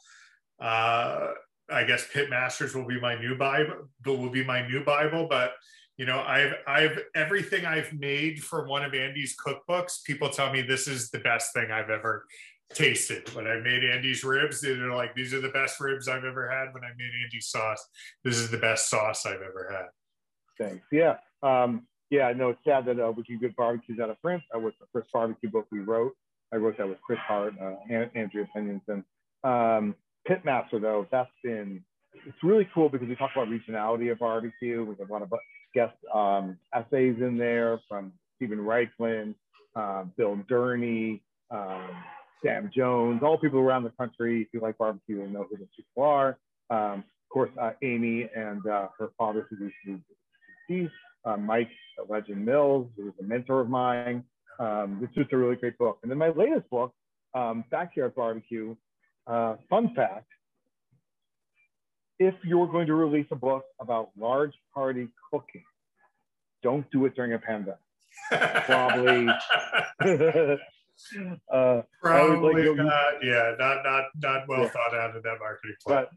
Uh, 0.61 1.29
I 1.71 1.85
guess 1.85 2.07
Pit 2.13 2.31
Masters 2.31 2.75
will 2.75 2.87
be 2.87 3.01
my 3.01 3.19
new 3.19 3.37
Bible. 3.37 3.89
Will 4.05 4.31
be 4.31 4.45
my 4.45 4.67
new 4.67 4.85
Bible, 4.85 5.27
but 5.29 5.53
you 5.97 6.07
know, 6.07 6.21
I've 6.21 6.55
I've 6.67 6.99
everything 7.15 7.67
I've 7.67 7.93
made 7.93 8.43
from 8.43 8.69
one 8.69 8.85
of 8.85 8.95
Andy's 8.95 9.37
cookbooks. 9.37 10.03
People 10.05 10.31
tell 10.31 10.53
me 10.53 10.63
this 10.63 10.87
is 10.87 11.11
the 11.11 11.19
best 11.19 11.53
thing 11.53 11.71
I've 11.71 11.91
ever 11.91 12.25
tasted. 12.73 13.35
When 13.35 13.47
I 13.47 13.57
made 13.61 13.85
Andy's 13.85 14.25
ribs, 14.25 14.61
they're 14.61 14.95
like, 14.95 15.15
these 15.15 15.35
are 15.35 15.41
the 15.41 15.49
best 15.49 15.81
ribs 15.81 16.09
I've 16.09 16.25
ever 16.25 16.49
had. 16.49 16.73
When 16.73 16.85
I 16.85 16.91
made 16.97 17.11
Andy's 17.25 17.49
sauce, 17.49 17.85
this 18.25 18.39
is 18.39 18.51
the 18.51 18.59
best 18.59 18.89
sauce 18.89 19.27
I've 19.27 19.43
ever 19.43 19.69
had. 19.71 20.67
Thanks. 20.67 20.87
Yeah. 20.93 21.17
Um, 21.43 21.87
yeah, 22.11 22.33
know 22.33 22.51
it's 22.51 22.65
sad 22.65 22.87
that 22.87 22.99
uh, 22.99 23.13
Wicked 23.13 23.41
Good 23.41 23.55
Barbecue's 23.57 24.01
out 24.01 24.11
of 24.11 24.17
France. 24.23 24.43
I 24.53 24.57
was 24.57 24.73
the 24.81 24.87
first 24.93 25.13
barbecue 25.13 25.51
book 25.51 25.67
we 25.71 25.81
wrote. 25.81 26.13
I 26.53 26.57
wrote 26.57 26.79
that 26.79 26.89
with 26.89 27.01
Chris 27.03 27.19
Hart, 27.19 27.55
uh, 27.61 27.75
Andrea 28.15 28.49
Pyenson. 28.55 29.05
Um, 29.45 29.95
Pitmaster, 30.29 30.81
though, 30.81 31.07
that's 31.11 31.31
been, 31.43 31.83
it's 32.27 32.37
really 32.43 32.69
cool 32.75 32.89
because 32.89 33.09
we 33.09 33.17
talk 33.17 33.31
about 33.35 33.49
regionality 33.49 34.11
of 34.13 34.19
barbecue. 34.19 34.85
We 34.85 34.95
have 34.99 35.09
a 35.09 35.13
lot 35.13 35.23
of 35.23 35.33
guest 35.75 35.95
um, 36.15 36.59
essays 36.75 37.17
in 37.21 37.37
there 37.39 37.81
from 37.89 38.13
Steven 38.37 38.59
Raichlen, 38.59 39.35
uh, 39.77 40.05
Bill 40.17 40.39
Durney, 40.51 41.21
um, 41.51 41.89
Sam 42.45 42.71
Jones, 42.75 43.21
all 43.23 43.39
people 43.39 43.61
around 43.61 43.85
the 43.85 43.91
country. 43.91 44.43
If 44.43 44.49
you 44.53 44.61
like 44.61 44.79
barbecue, 44.79 45.23
and 45.23 45.33
know 45.33 45.47
who 45.51 45.57
those 45.57 45.67
people 45.77 46.05
are. 46.05 46.39
Um, 46.71 46.99
of 47.01 47.33
course, 47.33 47.51
uh, 47.61 47.73
Amy 47.83 48.29
and 48.35 48.67
uh, 48.67 48.89
her 48.99 49.09
father, 49.19 49.47
who 49.51 49.65
used 49.65 49.75
to 49.87 50.01
be 50.69 50.89
uh, 51.25 51.37
Mike 51.37 51.71
Legend 52.09 52.45
Mills, 52.45 52.89
who 52.97 53.07
was 53.07 53.15
a 53.21 53.23
mentor 53.23 53.61
of 53.61 53.69
mine. 53.69 54.25
Um, 54.59 55.01
it's 55.03 55.15
just 55.15 55.33
a 55.33 55.37
really 55.37 55.57
great 55.57 55.79
book. 55.79 55.99
And 56.03 56.11
then 56.11 56.19
my 56.19 56.31
latest 56.31 56.69
book, 56.71 56.93
um, 57.35 57.65
Backyard 57.71 58.15
Barbecue. 58.15 58.75
Uh, 59.29 59.57
fun 59.69 59.95
fact: 59.95 60.27
if 62.19 62.35
you're 62.45 62.67
going 62.67 62.87
to 62.87 62.95
release 62.95 63.27
a 63.31 63.37
book 63.37 63.65
about 63.81 64.11
large 64.19 64.55
party 64.75 65.09
cooking, 65.31 65.65
don't 66.63 66.91
do 66.91 67.05
it 67.07 67.15
during 67.15 67.35
a 67.35 67.39
pandemic. 67.39 67.79
Probably. 68.67 69.29
uh, 71.53 71.83
Probably 72.03 72.69
like, 72.69 72.77
not. 72.77 73.13
Yeah, 73.23 73.55
not 73.59 73.85
not 73.85 74.05
not 74.21 74.49
well 74.49 74.63
yeah. 74.63 74.69
thought 74.69 74.95
out 74.95 75.17
in 75.17 75.23
that 75.23 75.39
marketing 75.41 75.77
plan. 75.85 76.07
But 76.07 76.11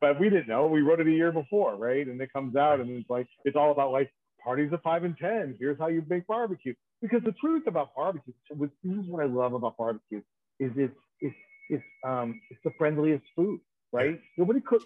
but 0.00 0.20
we 0.20 0.28
didn't 0.30 0.48
know. 0.48 0.66
We 0.66 0.82
wrote 0.82 1.00
it 1.00 1.06
a 1.06 1.12
year 1.12 1.32
before, 1.32 1.76
right? 1.76 2.06
And 2.06 2.20
it 2.20 2.32
comes 2.32 2.56
out, 2.56 2.80
and 2.80 2.90
it's 2.90 3.10
like 3.10 3.28
it's 3.44 3.56
all 3.56 3.70
about 3.70 3.92
like 3.92 4.10
parties 4.42 4.72
of 4.72 4.82
five 4.82 5.04
and 5.04 5.16
ten. 5.16 5.56
Here's 5.58 5.78
how 5.78 5.88
you 5.88 6.04
make 6.08 6.26
barbecue. 6.26 6.74
Because 7.02 7.22
the 7.24 7.32
truth 7.32 7.66
about 7.66 7.94
barbecue, 7.94 8.32
this 8.50 8.70
is 8.84 9.06
what 9.06 9.22
I 9.22 9.26
love 9.26 9.52
about 9.52 9.76
barbecue, 9.76 10.22
is 10.58 10.72
it's 10.76 10.96
it's 11.20 11.36
it's 11.68 11.84
um 12.04 12.40
it's 12.50 12.60
the 12.64 12.72
friendliest 12.78 13.24
food, 13.34 13.60
right? 13.92 14.20
Nobody 14.36 14.60
cooks 14.60 14.84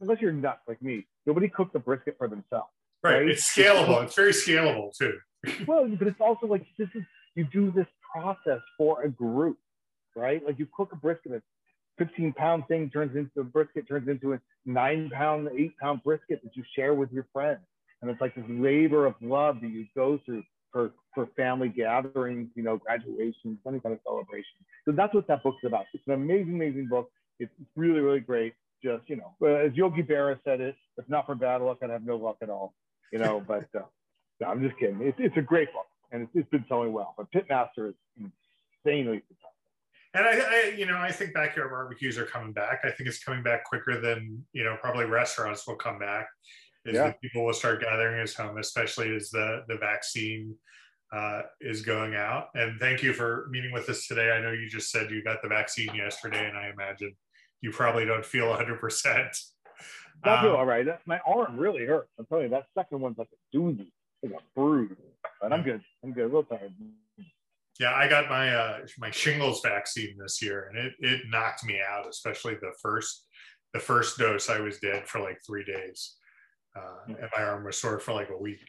unless 0.00 0.20
you're 0.20 0.32
nuts 0.32 0.60
like 0.68 0.82
me. 0.82 1.06
Nobody 1.26 1.48
cooks 1.48 1.72
a 1.74 1.78
brisket 1.78 2.16
for 2.18 2.28
themselves. 2.28 2.70
Right. 3.02 3.20
right? 3.20 3.28
It's 3.28 3.50
scalable. 3.50 4.02
It's 4.02 4.14
very 4.14 4.32
scalable 4.32 4.96
too. 4.96 5.18
well, 5.66 5.88
but 5.98 6.08
it's 6.08 6.20
also 6.20 6.46
like 6.46 6.64
this 6.78 6.88
is 6.94 7.02
you 7.34 7.44
do 7.52 7.70
this 7.70 7.86
process 8.12 8.60
for 8.78 9.02
a 9.02 9.08
group, 9.08 9.58
right? 10.14 10.44
Like 10.44 10.58
you 10.58 10.66
cook 10.74 10.90
a 10.92 10.96
brisket, 10.96 11.32
a 11.32 11.42
15 11.98 12.32
pound 12.32 12.64
thing 12.68 12.90
turns 12.90 13.16
into 13.16 13.40
a 13.40 13.44
brisket, 13.44 13.88
turns 13.88 14.08
into 14.08 14.32
a 14.32 14.40
nine 14.64 15.10
pound, 15.10 15.48
eight 15.56 15.76
pound 15.78 16.02
brisket 16.02 16.42
that 16.42 16.56
you 16.56 16.64
share 16.74 16.94
with 16.94 17.12
your 17.12 17.26
friends. 17.32 17.60
And 18.02 18.10
it's 18.10 18.20
like 18.20 18.34
this 18.34 18.44
labor 18.48 19.06
of 19.06 19.14
love 19.20 19.60
that 19.62 19.68
you 19.68 19.86
go 19.94 20.20
through 20.24 20.42
for, 20.72 20.92
for 21.16 21.26
family 21.34 21.70
gatherings, 21.70 22.50
you 22.54 22.62
know, 22.62 22.76
graduations, 22.76 23.58
any 23.66 23.80
kind 23.80 23.94
of 23.94 24.00
celebration. 24.04 24.58
So 24.84 24.92
that's 24.92 25.14
what 25.14 25.26
that 25.28 25.42
book's 25.42 25.64
about. 25.64 25.86
It's 25.94 26.06
an 26.06 26.12
amazing, 26.12 26.54
amazing 26.54 26.88
book. 26.88 27.10
It's 27.40 27.50
really, 27.74 28.00
really 28.00 28.20
great. 28.20 28.52
Just, 28.84 29.08
you 29.08 29.16
know, 29.16 29.48
as 29.48 29.72
Yogi 29.74 30.02
Berra 30.02 30.38
said 30.44 30.60
it, 30.60 30.76
if 30.98 31.08
not 31.08 31.24
for 31.24 31.34
bad 31.34 31.62
luck, 31.62 31.78
I'd 31.82 31.88
have 31.88 32.04
no 32.04 32.16
luck 32.16 32.36
at 32.42 32.50
all, 32.50 32.74
you 33.10 33.18
know, 33.18 33.42
but 33.48 33.66
uh, 33.74 33.80
no, 34.40 34.46
I'm 34.46 34.62
just 34.62 34.78
kidding. 34.78 35.00
It's, 35.00 35.16
it's 35.18 35.36
a 35.38 35.42
great 35.42 35.72
book 35.72 35.86
and 36.12 36.22
it's, 36.22 36.32
it's 36.34 36.50
been 36.50 36.66
selling 36.68 36.92
well, 36.92 37.14
but 37.16 37.32
Pitmaster 37.32 37.88
is 37.88 37.94
insanely 38.84 39.22
successful. 39.26 39.50
And 40.12 40.26
I, 40.26 40.32
I, 40.32 40.74
you 40.76 40.84
know, 40.84 40.98
I 40.98 41.10
think 41.10 41.32
backyard 41.32 41.70
barbecues 41.70 42.18
are 42.18 42.26
coming 42.26 42.52
back. 42.52 42.80
I 42.84 42.90
think 42.90 43.08
it's 43.08 43.24
coming 43.24 43.42
back 43.42 43.64
quicker 43.64 44.00
than, 44.00 44.44
you 44.52 44.64
know, 44.64 44.76
probably 44.80 45.06
restaurants 45.06 45.66
will 45.66 45.76
come 45.76 45.98
back 45.98 46.28
is 46.86 46.94
yeah. 46.94 47.04
that 47.04 47.20
people 47.20 47.44
will 47.44 47.52
start 47.52 47.80
gathering 47.80 48.20
at 48.20 48.32
home, 48.32 48.58
especially 48.58 49.14
as 49.14 49.30
the, 49.30 49.64
the 49.68 49.76
vaccine 49.76 50.54
uh, 51.12 51.42
is 51.60 51.82
going 51.82 52.14
out. 52.14 52.48
And 52.54 52.80
thank 52.80 53.02
you 53.02 53.12
for 53.12 53.46
meeting 53.50 53.72
with 53.72 53.88
us 53.88 54.06
today. 54.06 54.30
I 54.30 54.40
know 54.40 54.52
you 54.52 54.68
just 54.68 54.90
said 54.90 55.10
you 55.10 55.22
got 55.22 55.42
the 55.42 55.48
vaccine 55.48 55.94
yesterday, 55.94 56.46
and 56.48 56.56
I 56.56 56.70
imagine 56.70 57.14
you 57.60 57.70
probably 57.70 58.04
don't 58.04 58.24
feel 58.24 58.46
100%. 58.46 59.28
I 60.24 60.42
feel 60.42 60.50
um, 60.50 60.56
all 60.56 60.66
right. 60.66 60.86
My 61.06 61.20
arm 61.26 61.58
really 61.58 61.84
hurts. 61.84 62.08
I'm 62.18 62.26
telling 62.26 62.44
you, 62.44 62.50
that 62.50 62.66
second 62.76 63.00
one's 63.00 63.18
like 63.18 63.28
a 63.32 63.56
doozy, 63.56 63.90
like 64.22 64.32
a 64.32 64.42
bruise. 64.54 64.96
But 65.40 65.52
I'm 65.52 65.62
good. 65.62 65.82
I'm 66.02 66.12
good. 66.12 66.24
A 66.24 66.26
little 66.26 66.44
tired. 66.44 66.72
Yeah, 67.78 67.92
I 67.92 68.08
got 68.08 68.30
my 68.30 68.54
uh, 68.54 68.78
my 68.98 69.10
shingles 69.10 69.60
vaccine 69.60 70.16
this 70.18 70.40
year, 70.40 70.70
and 70.70 70.78
it 70.78 70.94
it 70.98 71.20
knocked 71.28 71.64
me 71.64 71.78
out. 71.86 72.08
Especially 72.08 72.54
the 72.54 72.72
first 72.80 73.26
the 73.74 73.80
first 73.80 74.16
dose, 74.16 74.48
I 74.48 74.60
was 74.60 74.78
dead 74.78 75.06
for 75.06 75.20
like 75.20 75.38
three 75.46 75.64
days, 75.64 76.16
uh, 76.74 77.04
and 77.08 77.28
my 77.36 77.42
arm 77.42 77.64
was 77.64 77.76
sore 77.76 77.98
for 77.98 78.14
like 78.14 78.30
a 78.30 78.38
week. 78.38 78.64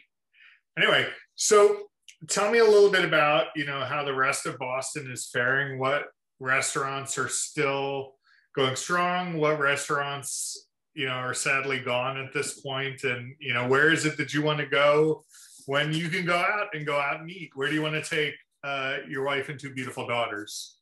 Anyway, 0.77 1.08
so 1.36 1.84
tell 2.27 2.51
me 2.51 2.59
a 2.59 2.65
little 2.65 2.89
bit 2.89 3.05
about 3.05 3.47
you 3.55 3.65
know 3.65 3.81
how 3.81 4.03
the 4.03 4.13
rest 4.13 4.45
of 4.45 4.57
Boston 4.57 5.12
is 5.12 5.29
faring. 5.31 5.79
What 5.79 6.05
restaurants 6.39 7.17
are 7.17 7.29
still 7.29 8.15
going 8.55 8.75
strong? 8.75 9.38
What 9.38 9.59
restaurants 9.59 10.67
you 10.93 11.05
know 11.05 11.13
are 11.13 11.33
sadly 11.33 11.79
gone 11.79 12.17
at 12.17 12.33
this 12.33 12.59
point? 12.59 13.03
And 13.03 13.36
you 13.39 13.53
know 13.53 13.67
where 13.67 13.91
is 13.91 14.05
it 14.05 14.17
that 14.17 14.33
you 14.33 14.41
want 14.41 14.59
to 14.59 14.65
go 14.65 15.24
when 15.67 15.93
you 15.93 16.09
can 16.09 16.25
go 16.25 16.38
out 16.38 16.67
and 16.74 16.86
go 16.86 17.00
out 17.00 17.19
and 17.19 17.29
eat? 17.29 17.51
Where 17.55 17.69
do 17.69 17.75
you 17.75 17.81
want 17.81 18.03
to 18.03 18.09
take 18.09 18.33
uh, 18.63 18.97
your 19.07 19.24
wife 19.24 19.50
and 19.50 19.59
two 19.59 19.74
beautiful 19.74 20.07
daughters? 20.07 20.77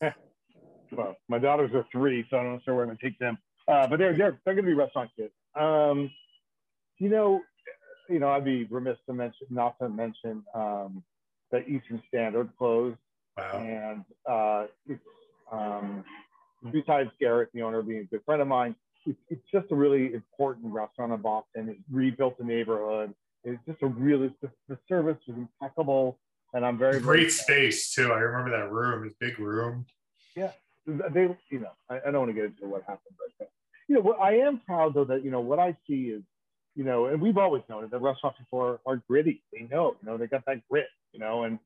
well, 0.00 1.16
my 1.28 1.38
daughters 1.38 1.72
are 1.74 1.84
three, 1.92 2.24
so 2.30 2.38
I 2.38 2.42
don't 2.42 2.66
know 2.66 2.74
where 2.74 2.84
I'm 2.84 2.88
going 2.88 2.98
to 2.98 3.04
take 3.04 3.18
them. 3.18 3.38
Uh, 3.68 3.86
but 3.86 3.98
they're 3.98 4.16
they're 4.16 4.40
they're 4.44 4.54
going 4.54 4.64
to 4.64 4.70
be 4.70 4.74
restaurant 4.74 5.10
kids. 5.16 5.32
Um, 5.54 6.10
you 6.98 7.10
know, 7.10 7.42
you 8.08 8.18
know, 8.18 8.28
I'd 8.28 8.44
be 8.44 8.64
remiss 8.64 8.98
to 9.06 9.14
mention 9.14 9.46
not 9.50 9.78
to 9.80 9.88
mention 9.88 10.44
um, 10.54 11.02
that 11.50 11.68
Eastern 11.68 12.02
Standard 12.08 12.50
closed, 12.58 12.98
wow. 13.36 13.58
and 13.58 14.04
uh, 14.28 14.66
it's 14.88 15.00
um, 15.52 16.04
besides 16.72 17.10
Garrett, 17.20 17.50
the 17.54 17.62
owner, 17.62 17.82
being 17.82 18.00
a 18.00 18.04
good 18.04 18.24
friend 18.24 18.42
of 18.42 18.48
mine, 18.48 18.74
it's, 19.04 19.18
it's 19.28 19.42
just 19.52 19.70
a 19.70 19.74
really 19.74 20.14
important 20.14 20.72
restaurant 20.72 21.12
in 21.12 21.20
Boston. 21.20 21.68
It 21.68 21.78
rebuilt 21.90 22.38
the 22.38 22.44
neighborhood. 22.44 23.14
It's 23.44 23.60
just 23.66 23.82
a 23.82 23.86
really 23.86 24.34
the, 24.42 24.50
the 24.68 24.78
service 24.88 25.18
was 25.28 25.36
impeccable, 25.36 26.18
and 26.52 26.64
I'm 26.64 26.78
very 26.78 26.98
great 27.00 27.30
space 27.30 27.92
too. 27.92 28.12
I 28.12 28.18
remember 28.18 28.50
that 28.58 28.72
room, 28.72 29.04
his 29.04 29.12
big 29.20 29.38
room. 29.38 29.86
Yeah, 30.34 30.50
they, 30.86 31.28
you 31.50 31.60
know, 31.60 31.70
I, 31.88 32.00
I 32.06 32.10
don't 32.10 32.26
want 32.26 32.30
to 32.30 32.34
get 32.34 32.44
into 32.44 32.66
what 32.66 32.82
happened, 32.82 33.14
but 33.38 33.48
you 33.88 33.94
know, 33.94 34.00
what 34.00 34.20
I 34.20 34.38
am 34.38 34.60
proud 34.66 34.94
though 34.94 35.04
that 35.04 35.24
you 35.24 35.30
know 35.30 35.40
what 35.40 35.60
I 35.60 35.76
see 35.86 36.06
is 36.06 36.22
you 36.76 36.84
know, 36.84 37.06
and 37.06 37.20
we've 37.20 37.38
always 37.38 37.62
known 37.68 37.88
that 37.90 38.00
restaurant 38.00 38.36
people 38.36 38.78
are, 38.86 39.02
gritty. 39.08 39.42
They 39.52 39.62
know, 39.62 39.96
you 40.00 40.08
know, 40.08 40.16
they 40.18 40.26
got 40.26 40.44
that 40.46 40.60
grit, 40.68 40.86
you 41.12 41.18
know, 41.18 41.44
and 41.44 41.58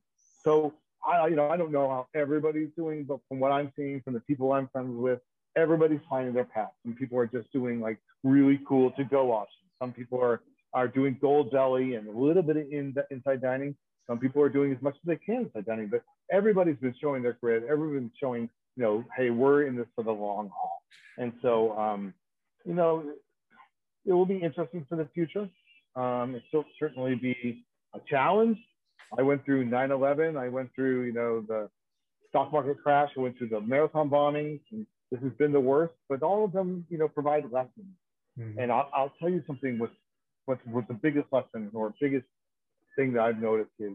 so 0.43 0.73
I, 1.07 1.26
you 1.26 1.37
know, 1.37 1.49
I 1.49 1.57
don't 1.57 1.73
know 1.73 1.88
how 1.88 2.07
everybody's 2.14 2.71
doing, 2.76 3.05
but 3.05 3.19
from 3.29 3.40
what 3.40 3.50
I'm 3.50 3.73
seeing 3.76 4.00
from 4.02 4.14
the 4.14 4.21
people 4.21 4.52
I'm 4.52 4.69
friends 4.69 4.97
with, 4.97 5.19
everybody's 5.57 6.00
finding 6.09 6.33
their 6.33 6.45
path. 6.45 6.71
Some 6.85 6.95
people 6.95 7.19
are 7.19 7.26
just 7.26 7.52
doing 7.52 7.81
like 7.81 7.99
really 8.23 8.61
cool 8.67 8.93
to 8.93 9.05
go 9.05 9.33
options. 9.33 9.71
Some 9.81 9.93
people 9.93 10.21
are 10.23 10.40
are 10.73 10.87
doing 10.87 11.19
Goldbelly 11.21 11.99
and 11.99 12.07
a 12.07 12.12
little 12.12 12.45
bit 12.45 12.57
of 12.57 12.71
in, 12.71 12.95
inside 13.11 13.43
dining. 13.43 13.75
Some 14.07 14.19
people 14.19 14.40
are 14.43 14.49
doing 14.49 14.73
as 14.73 14.81
much 14.81 14.95
as 14.95 15.00
they 15.05 15.17
can 15.17 15.47
inside 15.47 15.67
dining, 15.67 15.88
but 15.88 16.02
everybody's 16.31 16.76
been 16.76 16.95
showing 17.00 17.23
their 17.23 17.37
grit. 17.40 17.64
Everybody's 17.69 18.11
showing, 18.21 18.49
you 18.76 18.83
know, 18.83 19.05
hey, 19.17 19.31
we're 19.31 19.67
in 19.67 19.75
this 19.75 19.87
for 19.97 20.05
the 20.05 20.12
long 20.12 20.49
haul. 20.55 20.83
And 21.19 21.33
so, 21.43 21.76
um, 21.76 22.14
you 22.64 22.75
know, 22.75 23.05
it 24.07 24.12
will 24.12 24.26
be 24.26 24.38
interesting 24.38 24.87
for 24.88 24.97
the 24.97 25.09
future. 25.14 25.49
Um, 25.97 26.35
it 26.35 26.42
will 26.52 26.64
certainly 26.78 27.14
be 27.14 27.64
a 27.95 28.00
challenge. 28.09 28.59
I 29.19 29.23
went 29.23 29.45
through 29.45 29.66
9/11. 29.66 30.37
I 30.37 30.49
went 30.49 30.73
through, 30.75 31.02
you 31.02 31.12
know, 31.12 31.40
the 31.40 31.69
stock 32.28 32.52
market 32.52 32.83
crash. 32.83 33.11
I 33.16 33.21
went 33.21 33.37
through 33.38 33.49
the 33.49 33.61
marathon 33.61 34.09
bombings, 34.09 34.61
and 34.71 34.87
this 35.11 35.21
has 35.23 35.33
been 35.33 35.52
the 35.52 35.61
worst. 35.61 35.95
But 36.09 36.23
all 36.23 36.45
of 36.45 36.52
them, 36.52 36.87
you 36.88 36.99
know, 36.99 37.09
provide 37.09 37.50
lessons. 37.50 37.95
Mm-hmm. 38.38 38.59
And 38.59 38.73
I'll, 38.73 38.88
I'll, 38.95 39.12
tell 39.19 39.28
you 39.28 39.42
something. 39.47 39.78
What's 39.78 39.95
what's 40.45 40.61
what's 40.66 40.88
the 40.88 40.95
biggest 40.95 41.26
lesson 41.33 41.71
or 41.75 41.92
biggest 42.00 42.26
thing 42.97 43.12
that 43.14 43.23
I've 43.23 43.40
noticed 43.40 43.71
is 43.80 43.92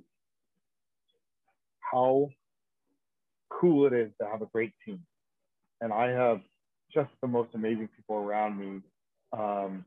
how 1.79 2.29
cool 3.49 3.87
it 3.87 3.93
is 3.93 4.11
to 4.19 4.27
have 4.27 4.41
a 4.41 4.47
great 4.47 4.73
team. 4.85 4.99
And 5.81 5.93
I 5.93 6.09
have 6.09 6.41
just 6.93 7.09
the 7.21 7.27
most 7.27 7.49
amazing 7.53 7.89
people 7.95 8.17
around 8.17 8.57
me 8.59 8.81
um, 9.33 9.85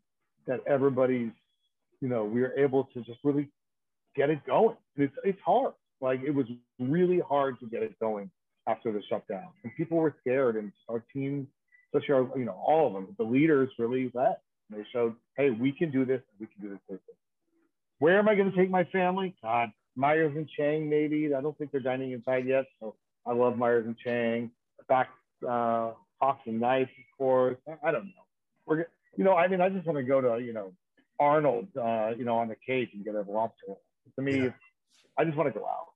that 0.49 0.61
everybody's, 0.67 1.31
you 2.01 2.09
know, 2.09 2.25
we 2.25 2.43
are 2.43 2.53
able 2.59 2.85
to 2.95 3.03
just 3.03 3.21
really 3.23 3.49
get 4.17 4.31
it 4.31 4.45
going. 4.45 4.77
And 4.97 5.05
it's, 5.05 5.15
it's 5.25 5.39
hard. 5.45 5.75
Like 6.01 6.21
it 6.27 6.35
was 6.35 6.47
really 6.81 7.21
hard 7.21 7.61
to 7.61 7.67
get 7.67 7.83
it 7.83 7.99
going 8.01 8.31
after 8.67 8.93
the 8.93 9.03
shutdown. 9.09 9.49
And 9.63 9.73
people 9.77 9.99
were 9.99 10.15
scared 10.21 10.57
and 10.57 10.73
our 10.89 11.05
team, 11.13 11.47
especially 11.95 12.15
our, 12.15 12.39
you 12.39 12.45
know, 12.45 12.61
all 12.67 12.89
of 12.89 12.93
them, 12.95 13.15
the 13.19 13.25
leaders 13.25 13.71
really 13.79 14.11
led. 14.15 14.37
They 14.71 14.85
showed, 14.93 15.15
hey, 15.37 15.51
we 15.51 15.73
can 15.73 15.91
do 15.91 16.05
this. 16.05 16.21
We 16.39 16.47
can 16.47 16.63
do 16.63 16.79
this. 16.89 16.99
Where 18.01 18.19
am 18.19 18.29
I 18.29 18.35
going 18.35 18.51
to 18.51 18.57
take 18.57 18.71
my 18.71 18.85
family? 18.85 19.35
God, 19.43 19.71
Myers 19.97 20.33
and 20.37 20.49
Chang, 20.57 20.89
maybe. 20.89 21.35
I 21.35 21.41
don't 21.41 21.57
think 21.57 21.73
they're 21.73 21.81
dining 21.81 22.13
inside 22.13 22.47
yet. 22.47 22.67
So 22.81 22.95
I 23.27 23.33
love 23.33 23.57
Myers 23.57 23.87
and 23.87 23.97
Chang. 23.99 24.51
Back 24.89 25.09
uh, 25.43 25.93
Hawks 26.21 26.43
and 26.47 26.61
Knights, 26.61 26.91
of 26.91 27.19
course. 27.19 27.57
I 27.83 27.91
don't 27.91 28.05
know. 28.05 28.11
We're, 28.67 28.87
you 29.19 29.25
know, 29.25 29.35
I 29.35 29.49
mean, 29.49 29.61
I 29.61 29.69
just 29.69 29.85
want 29.85 29.99
to 29.99 30.05
go 30.05 30.21
to, 30.21 30.43
you 30.43 30.53
know, 30.53 30.73
Arnold, 31.19 31.67
uh, 31.77 32.13
you 32.17 32.25
know, 32.25 32.37
on 32.39 32.49
the 32.49 32.57
Cape 32.65 32.91
and 32.95 33.05
get 33.05 33.17
a 33.17 33.25
lobster. 33.29 33.75
To 34.15 34.23
me, 34.23 34.45
yeah. 34.45 34.51
I 35.19 35.25
just 35.25 35.37
want 35.37 35.53
to 35.53 35.59
go 35.59 35.67
out. 35.67 35.87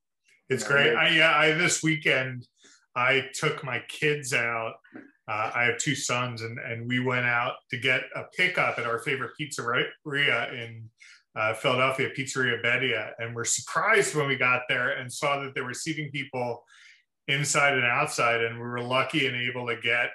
It's 0.48 0.64
great. 0.64 0.94
I, 0.94 1.10
yeah, 1.10 1.32
I 1.34 1.52
this 1.52 1.84
weekend 1.84 2.46
I 2.96 3.28
took 3.32 3.62
my 3.62 3.80
kids 3.88 4.34
out. 4.34 4.74
Uh, 5.28 5.52
I 5.54 5.62
have 5.64 5.78
two 5.78 5.94
sons, 5.94 6.42
and 6.42 6.58
and 6.58 6.88
we 6.88 6.98
went 6.98 7.24
out 7.24 7.54
to 7.70 7.78
get 7.78 8.02
a 8.16 8.24
pickup 8.36 8.78
at 8.80 8.86
our 8.86 8.98
favorite 8.98 9.30
pizzeria 9.40 10.52
in 10.52 10.90
uh, 11.36 11.54
Philadelphia, 11.54 12.10
Pizzeria 12.10 12.60
Beddia, 12.60 13.12
and 13.18 13.36
we're 13.36 13.44
surprised 13.44 14.16
when 14.16 14.26
we 14.26 14.36
got 14.36 14.62
there 14.68 14.90
and 14.90 15.10
saw 15.10 15.40
that 15.40 15.54
they 15.54 15.60
were 15.60 15.74
seating 15.74 16.10
people 16.10 16.64
inside 17.28 17.74
and 17.74 17.84
outside, 17.84 18.42
and 18.42 18.56
we 18.56 18.62
were 18.62 18.82
lucky 18.82 19.28
and 19.28 19.36
able 19.36 19.68
to 19.68 19.76
get 19.80 20.10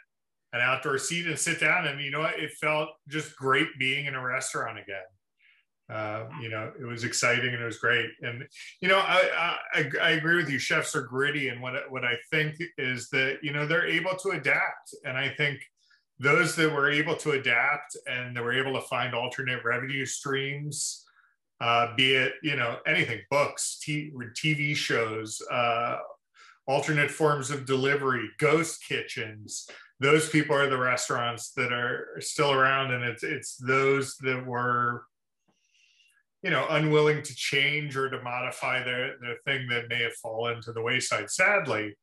an 0.54 0.62
outdoor 0.62 0.98
seat 0.98 1.28
and 1.28 1.38
sit 1.38 1.60
down. 1.60 1.88
And 1.88 2.02
you 2.02 2.12
know 2.12 2.22
what? 2.22 2.40
It 2.40 2.52
felt 2.54 2.90
just 3.08 3.36
great 3.36 3.68
being 3.78 4.06
in 4.06 4.16
a 4.16 4.24
restaurant 4.24 4.80
again. 4.80 5.04
Uh, 5.90 6.26
you 6.42 6.50
know, 6.50 6.72
it 6.80 6.84
was 6.84 7.06
exciting 7.06 7.54
and 7.54 7.62
it 7.62 7.66
was 7.66 7.78
great. 7.78 8.10
And 8.22 8.46
you 8.82 8.90
know, 8.90 8.98
I, 8.98 9.58
I, 9.74 9.90
I 10.02 10.10
agree 10.12 10.36
with 10.36 10.50
you. 10.50 10.60
Chefs 10.60 10.96
are 10.96 11.04
gritty, 11.04 11.48
and 11.48 11.62
what 11.62 11.90
what 11.90 12.04
I 12.04 12.16
think 12.30 12.56
is 12.78 13.10
that 13.10 13.40
you 13.42 13.54
know 13.54 13.66
they're 13.66 13.88
able 13.88 14.16
to 14.18 14.32
adapt. 14.32 14.94
And 15.06 15.18
I 15.18 15.30
think 15.30 15.62
those 16.20 16.56
that 16.58 16.74
were 16.74 16.92
able 16.92 17.16
to 17.18 17.32
adapt 17.32 17.96
and 18.06 18.36
that 18.36 18.44
were 18.44 18.52
able 18.52 18.74
to 18.74 18.86
find 18.88 19.14
alternate 19.14 19.64
revenue 19.64 20.06
streams, 20.06 21.06
uh, 21.62 21.96
be 21.96 22.16
it 22.16 22.34
you 22.44 22.58
know 22.58 22.80
anything, 22.86 23.22
books, 23.30 23.80
TV 23.88 24.76
shows, 24.76 25.42
uh, 25.50 26.00
alternate 26.68 27.12
forms 27.12 27.50
of 27.50 27.66
delivery, 27.66 28.30
ghost 28.40 28.84
kitchens. 28.86 29.70
Those 30.00 30.30
people 30.30 30.56
are 30.56 30.70
the 30.70 30.78
restaurants 30.78 31.54
that 31.54 31.74
are 31.74 32.18
still 32.20 32.52
around, 32.52 32.94
and 32.94 33.04
it's 33.04 33.24
it's 33.24 33.56
those 33.58 34.16
that 34.18 34.46
were 34.46 35.06
you 36.44 36.52
know 36.52 36.66
unwilling 36.70 37.22
to 37.24 37.36
change 37.36 37.98
or 37.98 38.10
to 38.10 38.22
modify 38.22 38.84
their 38.84 39.18
the 39.20 39.36
thing 39.46 39.68
that 39.68 39.90
may 39.90 40.02
have 40.02 40.14
fallen 40.14 40.62
to 40.62 40.72
the 40.72 40.82
wayside 40.82 41.30
sadly 41.30 41.96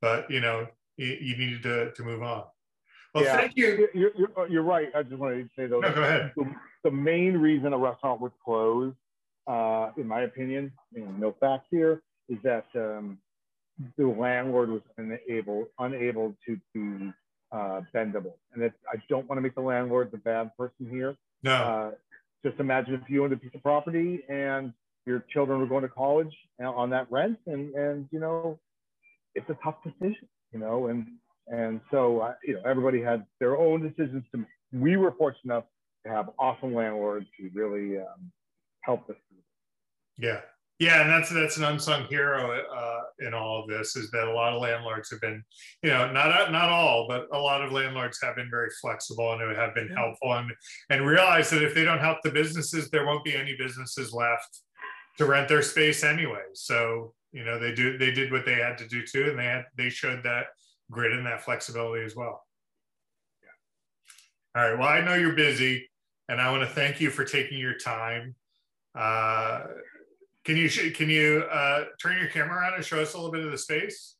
but 0.00 0.30
you 0.30 0.40
know 0.40 0.66
you, 0.96 1.16
you 1.20 1.36
needed 1.36 1.62
to, 1.62 1.92
to 1.92 2.02
move 2.02 2.22
on 2.22 2.44
well 3.14 3.24
yeah. 3.24 3.36
thank 3.36 3.56
you 3.56 3.88
you're, 3.94 4.10
you're, 4.16 4.48
you're, 4.48 4.62
right 4.62 4.88
i 4.94 5.02
just 5.02 5.16
wanted 5.16 5.42
to 5.44 5.50
say 5.56 5.66
though 5.66 5.80
no, 5.80 5.92
go 5.92 6.02
ahead. 6.02 6.32
The, 6.36 6.52
the, 6.84 6.90
main 6.90 7.36
reason 7.36 7.72
a 7.72 7.78
restaurant 7.78 8.20
would 8.20 8.32
close 8.44 8.92
uh, 9.46 9.90
in 9.96 10.06
my 10.06 10.22
opinion 10.22 10.72
no 10.92 11.34
facts 11.38 11.66
here 11.70 12.02
is 12.28 12.38
that 12.42 12.66
um, 12.74 13.18
the 13.96 14.06
landlord 14.06 14.70
was 14.70 14.82
unable 14.98 15.68
unable 15.78 16.34
to 16.46 16.58
be 16.74 17.12
uh, 17.52 17.80
bendable. 17.94 18.34
And 18.54 18.62
it, 18.62 18.72
i 18.92 18.96
don't 19.08 19.28
want 19.28 19.38
to 19.38 19.42
make 19.42 19.54
the 19.54 19.60
landlord 19.60 20.10
the 20.10 20.18
bad 20.18 20.56
person 20.56 20.88
here. 20.90 21.16
No. 21.42 21.52
Uh, 21.52 21.90
just 22.44 22.60
imagine 22.60 22.94
if 22.94 23.08
you 23.08 23.24
owned 23.24 23.32
a 23.32 23.36
piece 23.36 23.54
of 23.54 23.62
property 23.62 24.22
and 24.28 24.72
your 25.06 25.24
children 25.32 25.60
were 25.60 25.66
going 25.66 25.82
to 25.82 25.88
college 25.88 26.32
on 26.60 26.90
that 26.90 27.10
rent 27.10 27.38
and 27.46 27.74
and 27.74 28.08
you 28.10 28.20
know 28.20 28.58
it's 29.34 29.48
a 29.50 29.56
tough 29.64 29.76
decision 29.84 30.28
you 30.52 30.58
know 30.58 30.86
and 30.88 31.06
and 31.48 31.80
so 31.90 32.20
uh, 32.20 32.34
you 32.44 32.54
know 32.54 32.60
everybody 32.64 33.00
had 33.00 33.24
their 33.40 33.56
own 33.56 33.82
decisions 33.82 34.24
to 34.32 34.38
make. 34.38 34.46
we 34.72 34.96
were 34.96 35.12
fortunate 35.12 35.52
enough 35.52 35.64
to 36.04 36.12
have 36.12 36.30
awesome 36.38 36.74
landlords 36.74 37.26
who 37.38 37.48
really 37.54 37.98
um, 37.98 38.30
helped 38.80 39.08
us 39.10 39.16
yeah 40.18 40.40
yeah, 40.78 41.00
and 41.00 41.10
that's 41.10 41.30
that's 41.30 41.56
an 41.56 41.64
unsung 41.64 42.04
hero 42.04 42.60
uh, 42.60 43.00
in 43.26 43.32
all 43.32 43.62
of 43.62 43.68
this 43.68 43.96
is 43.96 44.10
that 44.10 44.28
a 44.28 44.32
lot 44.32 44.52
of 44.52 44.60
landlords 44.60 45.10
have 45.10 45.20
been, 45.22 45.42
you 45.82 45.88
know, 45.88 46.12
not 46.12 46.52
not 46.52 46.68
all, 46.68 47.06
but 47.08 47.26
a 47.32 47.38
lot 47.38 47.62
of 47.62 47.72
landlords 47.72 48.18
have 48.22 48.36
been 48.36 48.50
very 48.50 48.68
flexible 48.82 49.32
and 49.32 49.56
have 49.56 49.74
been 49.74 49.88
helpful 49.88 50.34
and 50.34 50.50
and 50.90 51.06
realize 51.06 51.48
that 51.48 51.62
if 51.62 51.74
they 51.74 51.84
don't 51.84 52.00
help 52.00 52.18
the 52.22 52.30
businesses, 52.30 52.90
there 52.90 53.06
won't 53.06 53.24
be 53.24 53.34
any 53.34 53.56
businesses 53.58 54.12
left 54.12 54.60
to 55.16 55.24
rent 55.24 55.48
their 55.48 55.62
space 55.62 56.04
anyway. 56.04 56.44
So 56.52 57.14
you 57.32 57.44
know 57.44 57.58
they 57.58 57.72
do 57.72 57.96
they 57.96 58.10
did 58.10 58.30
what 58.30 58.44
they 58.44 58.56
had 58.56 58.76
to 58.78 58.86
do 58.86 59.02
too, 59.02 59.30
and 59.30 59.38
they 59.38 59.44
had 59.44 59.64
they 59.78 59.88
showed 59.88 60.24
that 60.24 60.46
grit 60.90 61.12
and 61.12 61.26
that 61.26 61.42
flexibility 61.42 62.04
as 62.04 62.14
well. 62.14 62.44
Yeah. 63.42 64.60
All 64.60 64.70
right. 64.70 64.78
Well, 64.78 64.88
I 64.88 65.00
know 65.00 65.14
you're 65.14 65.32
busy, 65.32 65.88
and 66.28 66.38
I 66.38 66.50
want 66.50 66.68
to 66.68 66.74
thank 66.74 67.00
you 67.00 67.08
for 67.08 67.24
taking 67.24 67.56
your 67.56 67.78
time. 67.78 68.34
Uh, 68.94 69.62
can 70.46 70.56
you 70.56 70.70
can 70.92 71.10
you 71.10 71.44
uh, 71.50 71.84
turn 72.00 72.18
your 72.18 72.28
camera 72.28 72.60
around 72.60 72.74
and 72.74 72.84
show 72.84 73.00
us 73.02 73.14
a 73.14 73.16
little 73.16 73.32
bit 73.32 73.44
of 73.44 73.50
the 73.50 73.58
space? 73.58 74.14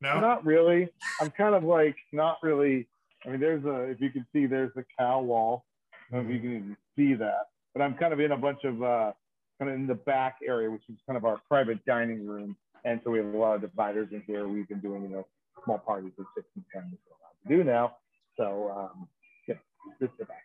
No, 0.00 0.18
not 0.18 0.44
really. 0.44 0.88
I'm 1.20 1.30
kind 1.30 1.54
of 1.54 1.62
like 1.62 1.96
not 2.12 2.38
really. 2.42 2.88
I 3.24 3.30
mean, 3.30 3.40
there's 3.40 3.64
a 3.64 3.82
if 3.84 4.00
you 4.00 4.10
can 4.10 4.26
see, 4.32 4.46
there's 4.46 4.72
the 4.74 4.84
cow 4.98 5.20
wall. 5.20 5.64
I 5.92 6.16
don't 6.16 6.24
know 6.24 6.34
if 6.34 6.34
you 6.34 6.40
can 6.40 6.56
even 6.56 6.76
see 6.96 7.14
that, 7.14 7.46
but 7.72 7.80
I'm 7.80 7.94
kind 7.94 8.12
of 8.12 8.18
in 8.18 8.32
a 8.32 8.36
bunch 8.36 8.64
of 8.64 8.82
uh, 8.82 9.12
kind 9.60 9.70
of 9.70 9.76
in 9.76 9.86
the 9.86 9.94
back 9.94 10.38
area, 10.46 10.68
which 10.68 10.82
is 10.88 10.96
kind 11.06 11.16
of 11.16 11.24
our 11.24 11.40
private 11.48 11.84
dining 11.86 12.26
room. 12.26 12.56
And 12.84 13.00
so 13.04 13.12
we 13.12 13.18
have 13.18 13.32
a 13.32 13.38
lot 13.38 13.54
of 13.54 13.60
dividers 13.60 14.08
in 14.10 14.22
here. 14.26 14.48
We've 14.48 14.68
been 14.68 14.80
doing, 14.80 15.02
you 15.02 15.08
know, 15.08 15.26
small 15.64 15.78
parties 15.78 16.12
of 16.18 16.26
six 16.34 16.46
and 16.56 16.64
ten, 16.72 16.90
which 16.90 17.00
we're 17.08 17.16
allowed 17.16 17.48
to 17.48 17.56
do 17.56 17.64
now. 17.64 17.96
So, 18.36 18.90
um, 18.92 19.08
yeah, 19.46 19.54
is 20.00 20.10
the 20.18 20.24
back. 20.24 20.42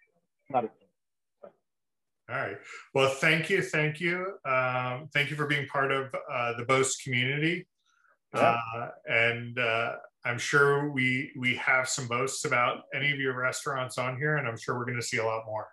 Not 0.51 0.63
a 0.63 0.69
all 2.29 2.37
right. 2.37 2.57
Well, 2.93 3.09
thank 3.09 3.49
you. 3.49 3.61
Thank 3.61 3.99
you. 3.99 4.33
Um, 4.45 5.09
thank 5.13 5.29
you 5.29 5.35
for 5.35 5.47
being 5.47 5.67
part 5.67 5.91
of 5.91 6.13
uh, 6.31 6.53
the 6.57 6.65
Boast 6.65 7.03
community. 7.03 7.67
Yeah. 8.33 8.59
Uh, 8.75 8.89
and 9.07 9.57
uh, 9.57 9.95
I'm 10.25 10.37
sure 10.37 10.91
we 10.91 11.31
we 11.37 11.55
have 11.55 11.89
some 11.89 12.07
boasts 12.07 12.45
about 12.45 12.83
any 12.93 13.11
of 13.11 13.19
your 13.19 13.35
restaurants 13.35 13.97
on 13.97 14.17
here, 14.17 14.37
and 14.37 14.47
I'm 14.47 14.57
sure 14.57 14.77
we're 14.77 14.85
going 14.85 14.99
to 14.99 15.05
see 15.05 15.17
a 15.17 15.25
lot 15.25 15.45
more. 15.45 15.67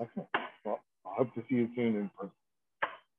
Excellent. 0.00 0.28
Well, 0.64 0.80
I 1.06 1.14
hope 1.16 1.34
to 1.34 1.42
see 1.48 1.56
you 1.56 1.68
soon 1.74 1.96
in 1.96 2.10
person. 2.18 2.32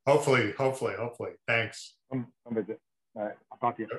Hopefully, 0.05 0.51
hopefully, 0.51 0.93
hopefully. 0.97 1.31
Thanks. 1.47 1.95
Come, 2.11 2.27
come 2.43 2.55
visit. 2.55 2.79
All 3.15 3.23
right. 3.23 3.35
I'll 3.51 3.57
talk 3.57 3.77
to 3.77 3.83
you. 3.83 3.89